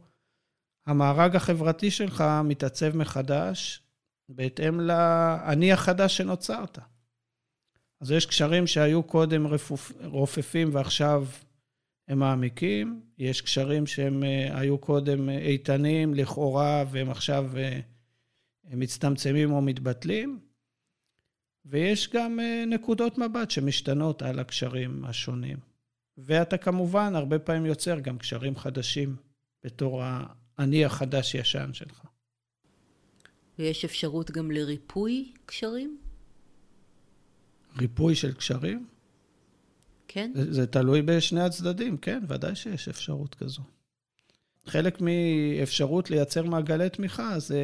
המארג 0.87 1.37
החברתי 1.37 1.90
שלך 1.90 2.25
מתעצב 2.44 2.97
מחדש 2.97 3.83
בהתאם 4.29 4.81
לאני 4.81 5.73
החדש 5.73 6.16
שנוצרת. 6.16 6.79
אז 8.01 8.11
יש 8.11 8.27
קשרים 8.27 8.66
שהיו 8.66 9.03
קודם 9.03 9.47
רפופ, 9.47 9.92
רופפים 10.05 10.68
ועכשיו 10.73 11.27
הם 12.09 12.18
מעמיקים, 12.18 13.01
יש 13.18 13.40
קשרים 13.40 13.87
שהם 13.87 14.25
אה, 14.25 14.59
היו 14.61 14.79
קודם 14.79 15.29
איתנים 15.29 16.14
לכאורה 16.14 16.85
והם 16.90 17.11
עכשיו 17.11 17.57
אה, 17.57 17.81
מצטמצמים 18.64 19.53
או 19.53 19.61
מתבטלים, 19.62 20.38
ויש 21.64 22.11
גם 22.12 22.40
אה, 22.40 22.64
נקודות 22.66 23.18
מבט 23.18 23.51
שמשתנות 23.51 24.23
על 24.23 24.38
הקשרים 24.38 25.05
השונים. 25.05 25.57
ואתה 26.18 26.57
כמובן 26.57 27.14
הרבה 27.14 27.38
פעמים 27.38 27.66
יוצר 27.66 28.01
גם 28.01 28.18
קשרים 28.18 28.57
חדשים 28.57 29.16
בתור 29.64 30.03
אני 30.59 30.85
החדש-ישן 30.85 31.71
שלך. 31.73 32.03
ויש 33.59 33.85
אפשרות 33.85 34.31
גם 34.31 34.51
לריפוי 34.51 35.33
קשרים? 35.47 35.99
ריפוי 37.79 38.14
של 38.14 38.33
קשרים? 38.33 38.87
כן? 40.09 40.33
זה, 40.35 40.53
זה 40.53 40.67
תלוי 40.67 41.03
בשני 41.03 41.40
הצדדים, 41.40 41.97
כן, 41.97 42.23
ודאי 42.29 42.55
שיש 42.55 42.88
אפשרות 42.88 43.35
כזו. 43.35 43.62
חלק 44.67 44.99
מאפשרות 45.01 46.11
לייצר 46.11 46.43
מעגלי 46.43 46.90
תמיכה 46.90 47.38
זה 47.38 47.61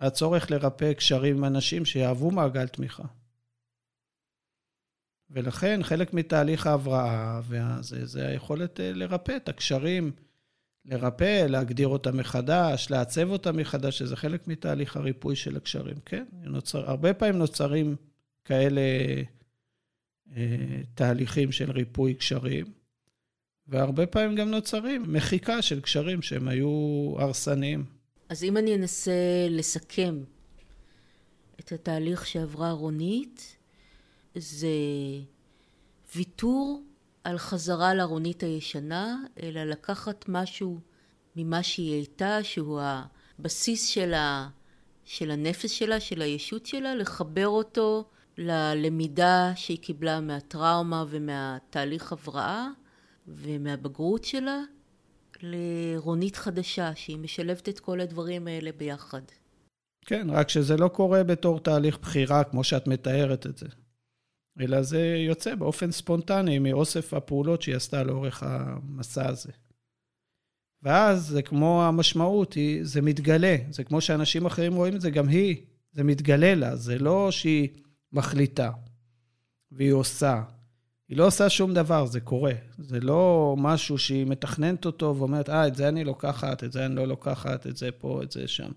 הצורך 0.00 0.50
לרפא 0.50 0.92
קשרים 0.92 1.36
עם 1.36 1.44
אנשים 1.44 1.84
שיהוו 1.84 2.30
מעגל 2.30 2.66
תמיכה. 2.66 3.04
ולכן 5.30 5.80
חלק 5.82 6.14
מתהליך 6.14 6.66
ההבראה 6.66 7.40
והזה, 7.44 8.06
זה 8.06 8.26
היכולת 8.26 8.80
אה, 8.80 8.92
לרפא 8.92 9.36
את 9.36 9.48
הקשרים, 9.48 10.12
לרפא, 10.86 11.46
להגדיר 11.48 11.88
אותם 11.88 12.16
מחדש, 12.16 12.90
לעצב 12.90 13.30
אותם 13.30 13.56
מחדש, 13.56 13.98
שזה 13.98 14.16
חלק 14.16 14.48
מתהליך 14.48 14.96
הריפוי 14.96 15.36
של 15.36 15.56
הקשרים, 15.56 15.96
כן? 16.04 16.24
נוצר, 16.42 16.90
הרבה 16.90 17.14
פעמים 17.14 17.38
נוצרים 17.38 17.96
כאלה 18.44 18.80
אה, 20.36 20.80
תהליכים 20.94 21.52
של 21.52 21.70
ריפוי 21.70 22.14
קשרים, 22.14 22.66
והרבה 23.68 24.06
פעמים 24.06 24.36
גם 24.36 24.50
נוצרים 24.50 25.04
מחיקה 25.08 25.62
של 25.62 25.80
קשרים 25.80 26.22
שהם 26.22 26.48
היו 26.48 27.14
הרסניים. 27.18 27.84
אז 28.28 28.44
אם 28.44 28.56
אני 28.56 28.74
אנסה 28.74 29.46
לסכם 29.50 30.18
את 31.60 31.72
התהליך 31.72 32.26
שעברה 32.26 32.70
רונית, 32.70 33.56
זה 34.34 34.68
ויתור 36.14 36.82
על 37.26 37.38
חזרה 37.38 37.94
לארונית 37.94 38.42
הישנה, 38.42 39.16
אלא 39.42 39.64
לקחת 39.64 40.24
משהו 40.28 40.78
ממה 41.36 41.62
שהיא 41.62 41.92
הייתה, 41.94 42.42
שהוא 42.42 42.80
הבסיס 43.38 43.86
של, 43.86 44.14
ה, 44.14 44.48
של 45.04 45.30
הנפש 45.30 45.78
שלה, 45.78 46.00
של 46.00 46.22
הישות 46.22 46.66
שלה, 46.66 46.94
לחבר 46.94 47.48
אותו 47.48 48.04
ללמידה 48.38 49.52
שהיא 49.56 49.78
קיבלה 49.78 50.20
מהטראומה 50.20 51.04
ומהתהליך 51.08 52.12
הבראה 52.12 52.68
ומהבגרות 53.28 54.24
שלה, 54.24 54.60
לרונית 55.42 56.36
חדשה, 56.36 56.94
שהיא 56.94 57.18
משלבת 57.18 57.68
את 57.68 57.80
כל 57.80 58.00
הדברים 58.00 58.46
האלה 58.46 58.70
ביחד. 58.76 59.22
כן, 60.06 60.30
רק 60.30 60.48
שזה 60.48 60.76
לא 60.76 60.88
קורה 60.88 61.24
בתור 61.24 61.60
תהליך 61.60 61.98
בחירה, 61.98 62.44
כמו 62.44 62.64
שאת 62.64 62.86
מתארת 62.86 63.46
את 63.46 63.58
זה. 63.58 63.66
אלא 64.60 64.82
זה 64.82 65.16
יוצא 65.26 65.54
באופן 65.54 65.92
ספונטני 65.92 66.58
מאוסף 66.58 67.14
הפעולות 67.14 67.62
שהיא 67.62 67.76
עשתה 67.76 68.02
לאורך 68.02 68.42
המסע 68.42 69.28
הזה. 69.28 69.52
ואז 70.82 71.26
זה 71.26 71.42
כמו 71.42 71.82
המשמעות, 71.84 72.52
היא, 72.52 72.84
זה 72.84 73.02
מתגלה. 73.02 73.56
זה 73.70 73.84
כמו 73.84 74.00
שאנשים 74.00 74.46
אחרים 74.46 74.74
רואים 74.74 74.96
את 74.96 75.00
זה, 75.00 75.10
גם 75.10 75.28
היא, 75.28 75.56
זה 75.92 76.04
מתגלה 76.04 76.54
לה. 76.54 76.76
זה 76.76 76.98
לא 76.98 77.30
שהיא 77.30 77.68
מחליטה 78.12 78.70
והיא 79.72 79.92
עושה. 79.92 80.42
היא 81.08 81.16
לא 81.16 81.26
עושה 81.26 81.48
שום 81.48 81.74
דבר, 81.74 82.06
זה 82.06 82.20
קורה. 82.20 82.52
זה 82.78 83.00
לא 83.00 83.54
משהו 83.58 83.98
שהיא 83.98 84.26
מתכננת 84.26 84.86
אותו 84.86 85.14
ואומרת, 85.18 85.50
אה, 85.50 85.66
את 85.66 85.74
זה 85.74 85.88
אני 85.88 86.04
לוקחת, 86.04 86.64
את 86.64 86.72
זה 86.72 86.86
אני 86.86 86.94
לא 86.96 87.08
לוקחת, 87.08 87.66
את 87.66 87.76
זה 87.76 87.88
פה, 87.98 88.22
את 88.22 88.32
זה 88.32 88.48
שם. 88.48 88.70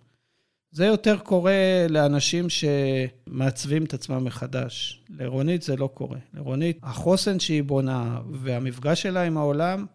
זה 0.71 0.86
יותר 0.86 1.17
קורה 1.17 1.86
לאנשים 1.89 2.45
שמעצבים 2.49 3.84
את 3.84 3.93
עצמם 3.93 4.23
מחדש. 4.23 5.03
לרונית 5.10 5.62
זה 5.62 5.75
לא 5.75 5.89
קורה. 5.93 6.17
לרונית, 6.34 6.79
החוסן 6.84 7.39
שהיא 7.39 7.63
בונה 7.63 8.21
והמפגש 8.32 9.01
שלה 9.01 9.21
עם 9.21 9.38
העולם 9.38 9.86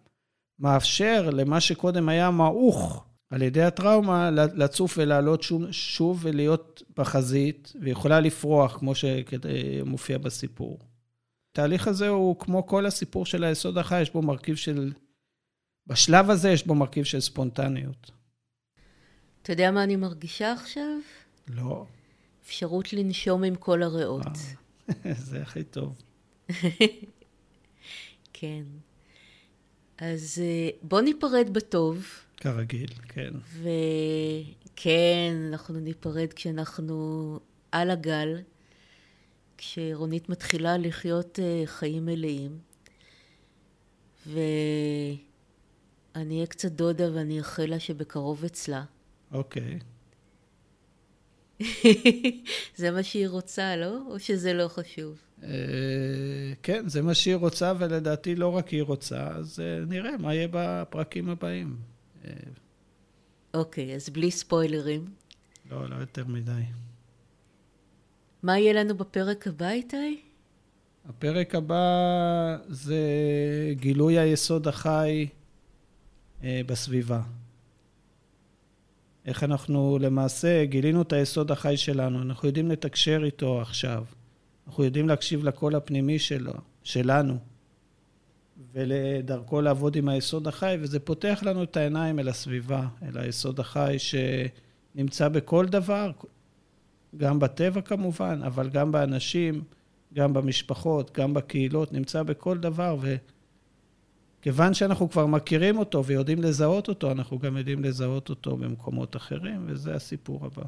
מאפשר 0.59 1.29
למה 1.29 1.59
שקודם 1.61 2.09
היה 2.09 2.31
מעוך 2.31 3.05
על 3.29 3.41
ידי 3.41 3.63
הטראומה, 3.63 4.31
לצוף 4.31 4.97
ולעלות 4.97 5.43
שוב, 5.43 5.71
שוב 5.71 6.19
ולהיות 6.21 6.83
בחזית, 6.97 7.73
ויכולה 7.81 8.19
לפרוח, 8.19 8.77
כמו 8.77 8.93
שמופיע 8.95 10.17
בסיפור. 10.17 10.79
התהליך 11.51 11.87
הזה 11.87 12.07
הוא 12.07 12.39
כמו 12.39 12.67
כל 12.67 12.85
הסיפור 12.85 13.25
של 13.25 13.43
היסוד 13.43 13.77
החי, 13.77 14.01
יש 14.01 14.11
בו 14.11 14.21
מרכיב 14.21 14.55
של... 14.55 14.93
בשלב 15.87 16.29
הזה 16.29 16.51
יש 16.51 16.67
בו 16.67 16.75
מרכיב 16.75 17.03
של 17.03 17.19
ספונטניות. 17.19 18.11
אתה 19.45 19.53
יודע 19.53 19.71
מה 19.71 19.83
אני 19.83 19.95
מרגישה 19.95 20.53
עכשיו? 20.53 20.97
לא. 21.47 21.85
אפשרות 22.45 22.93
לנשום 22.93 23.43
עם 23.43 23.55
כל 23.55 23.83
הריאות. 23.83 24.25
אה, 24.25 25.13
זה 25.13 25.41
הכי 25.41 25.63
טוב. 25.63 25.95
כן. 28.33 28.63
אז 29.97 30.41
אה, 30.43 30.69
בוא 30.81 31.01
ניפרד 31.01 31.49
בטוב. 31.51 32.07
כרגיל, 32.37 32.89
כן. 33.07 33.33
וכן, 34.73 35.33
אנחנו 35.49 35.79
ניפרד 35.79 36.33
כשאנחנו 36.33 37.39
על 37.71 37.91
הגל, 37.91 38.41
כשרונית 39.57 40.29
מתחילה 40.29 40.77
לחיות 40.77 41.39
אה, 41.39 41.61
חיים 41.65 42.05
מלאים. 42.05 42.59
ואני 44.25 46.35
אהיה 46.35 46.47
קצת 46.47 46.71
דודה 46.71 47.15
ואני 47.15 47.39
אאחל 47.39 47.65
לה 47.65 47.79
שבקרוב 47.79 48.45
אצלה. 48.45 48.83
אוקיי. 49.31 49.79
זה 52.75 52.91
מה 52.91 53.03
שהיא 53.03 53.27
רוצה, 53.27 53.75
לא? 53.75 53.97
או 54.09 54.19
שזה 54.19 54.53
לא 54.53 54.67
חשוב? 54.67 55.17
אה, 55.43 55.49
כן, 56.63 56.89
זה 56.89 57.01
מה 57.01 57.13
שהיא 57.13 57.35
רוצה, 57.35 57.73
ולדעתי 57.79 58.35
לא 58.35 58.47
רק 58.55 58.67
היא 58.67 58.83
רוצה, 58.83 59.27
אז 59.27 59.59
אה, 59.59 59.85
נראה 59.85 60.17
מה 60.17 60.33
יהיה 60.33 60.47
בפרקים 60.51 61.29
הבאים. 61.29 61.77
אה, 62.25 62.31
אוקיי, 63.53 63.95
אז 63.95 64.09
בלי 64.09 64.31
ספוילרים. 64.31 65.05
לא, 65.71 65.89
לא 65.89 65.95
יותר 65.95 66.25
מדי. 66.27 66.61
מה 68.43 68.59
יהיה 68.59 68.73
לנו 68.73 68.97
בפרק 68.97 69.47
הבא, 69.47 69.69
איתי? 69.69 70.21
הפרק 71.09 71.55
הבא 71.55 72.57
זה 72.67 72.99
גילוי 73.71 74.19
היסוד 74.19 74.67
החי 74.67 75.27
בסביבה. 76.43 77.21
איך 79.25 79.43
אנחנו 79.43 79.97
למעשה 80.01 80.65
גילינו 80.65 81.01
את 81.01 81.13
היסוד 81.13 81.51
החי 81.51 81.77
שלנו, 81.77 82.21
אנחנו 82.21 82.47
יודעים 82.47 82.71
לתקשר 82.71 83.21
איתו 83.25 83.61
עכשיו, 83.61 84.03
אנחנו 84.67 84.83
יודעים 84.83 85.07
להקשיב 85.07 85.43
לקול 85.43 85.75
הפנימי 85.75 86.19
שלו, 86.19 86.53
שלנו, 86.83 87.37
ולדרכו 88.73 89.61
לעבוד 89.61 89.95
עם 89.95 90.09
היסוד 90.09 90.47
החי, 90.47 90.77
וזה 90.79 90.99
פותח 90.99 91.39
לנו 91.43 91.63
את 91.63 91.77
העיניים 91.77 92.19
אל 92.19 92.29
הסביבה, 92.29 92.87
אל 93.03 93.17
היסוד 93.17 93.59
החי 93.59 93.95
שנמצא 93.97 95.29
בכל 95.29 95.65
דבר, 95.65 96.11
גם 97.17 97.39
בטבע 97.39 97.81
כמובן, 97.81 98.41
אבל 98.45 98.69
גם 98.69 98.91
באנשים, 98.91 99.63
גם 100.13 100.33
במשפחות, 100.33 101.17
גם 101.17 101.33
בקהילות, 101.33 101.93
נמצא 101.93 102.23
בכל 102.23 102.57
דבר, 102.57 102.97
ו... 103.01 103.15
כיוון 104.45 104.73
שאנחנו 104.73 105.09
כבר 105.09 105.25
מכירים 105.25 105.77
אותו 105.77 106.05
ויודעים 106.05 106.41
לזהות 106.41 106.87
אותו, 106.87 107.11
אנחנו 107.11 107.39
גם 107.39 107.57
יודעים 107.57 107.83
לזהות 107.83 108.29
אותו 108.29 108.57
במקומות 108.57 109.15
אחרים, 109.15 109.65
וזה 109.67 109.95
הסיפור 109.95 110.45
הבא. 110.45 110.63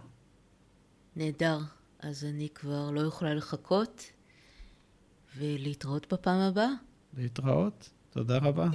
נהדר. 1.15 1.59
אז 1.99 2.23
אני 2.23 2.47
כבר 2.55 2.91
לא 2.91 3.01
יכולה 3.01 3.33
לחכות, 3.33 4.03
ולהתראות 5.37 6.13
בפעם 6.13 6.39
הבאה. 6.39 6.69
להתראות. 7.17 7.89
תודה 8.09 8.37
רבה. 8.37 8.67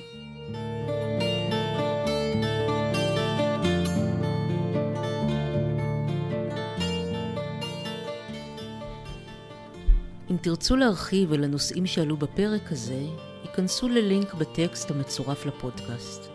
אם 10.31 10.37
תרצו 10.43 10.77
להרחיב 10.77 11.33
על 11.33 11.45
הנושאים 11.45 11.87
שעלו 11.87 12.17
בפרק 12.17 12.73
הזה, 12.73 13.07
היכנסו 13.53 13.89
ללינק 13.89 14.35
בטקסט 14.35 14.91
המצורף 14.91 15.47
לפודקאסט. 15.47 16.29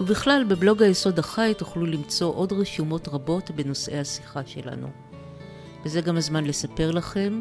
ובכלל, 0.00 0.44
בבלוג 0.48 0.82
היסוד 0.82 1.18
החי 1.18 1.52
תוכלו 1.58 1.86
למצוא 1.86 2.34
עוד 2.34 2.52
רשומות 2.52 3.08
רבות 3.08 3.50
בנושאי 3.50 3.98
השיחה 3.98 4.46
שלנו. 4.46 4.88
וזה 5.84 6.00
גם 6.00 6.16
הזמן 6.16 6.44
לספר 6.44 6.90
לכם 6.90 7.40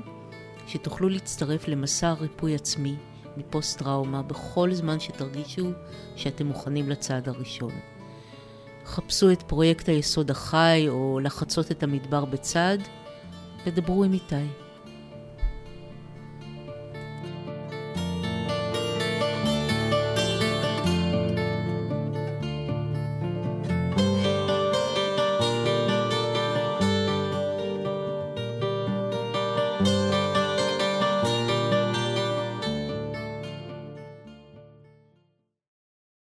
שתוכלו 0.67 1.09
להצטרף 1.09 1.67
למסע 1.67 2.13
ריפוי 2.13 2.55
עצמי 2.55 2.95
מפוסט-טראומה 3.37 4.21
בכל 4.21 4.73
זמן 4.73 4.99
שתרגישו 4.99 5.71
שאתם 6.15 6.45
מוכנים 6.45 6.89
לצעד 6.89 7.29
הראשון. 7.29 7.73
חפשו 8.85 9.31
את 9.31 9.41
פרויקט 9.41 9.89
היסוד 9.89 10.31
החי 10.31 10.85
או 10.89 11.19
לחצות 11.23 11.71
את 11.71 11.83
המדבר 11.83 12.25
בצד 12.25 12.77
ודברו 13.65 14.03
עם 14.03 14.13
איתי. 14.13 14.70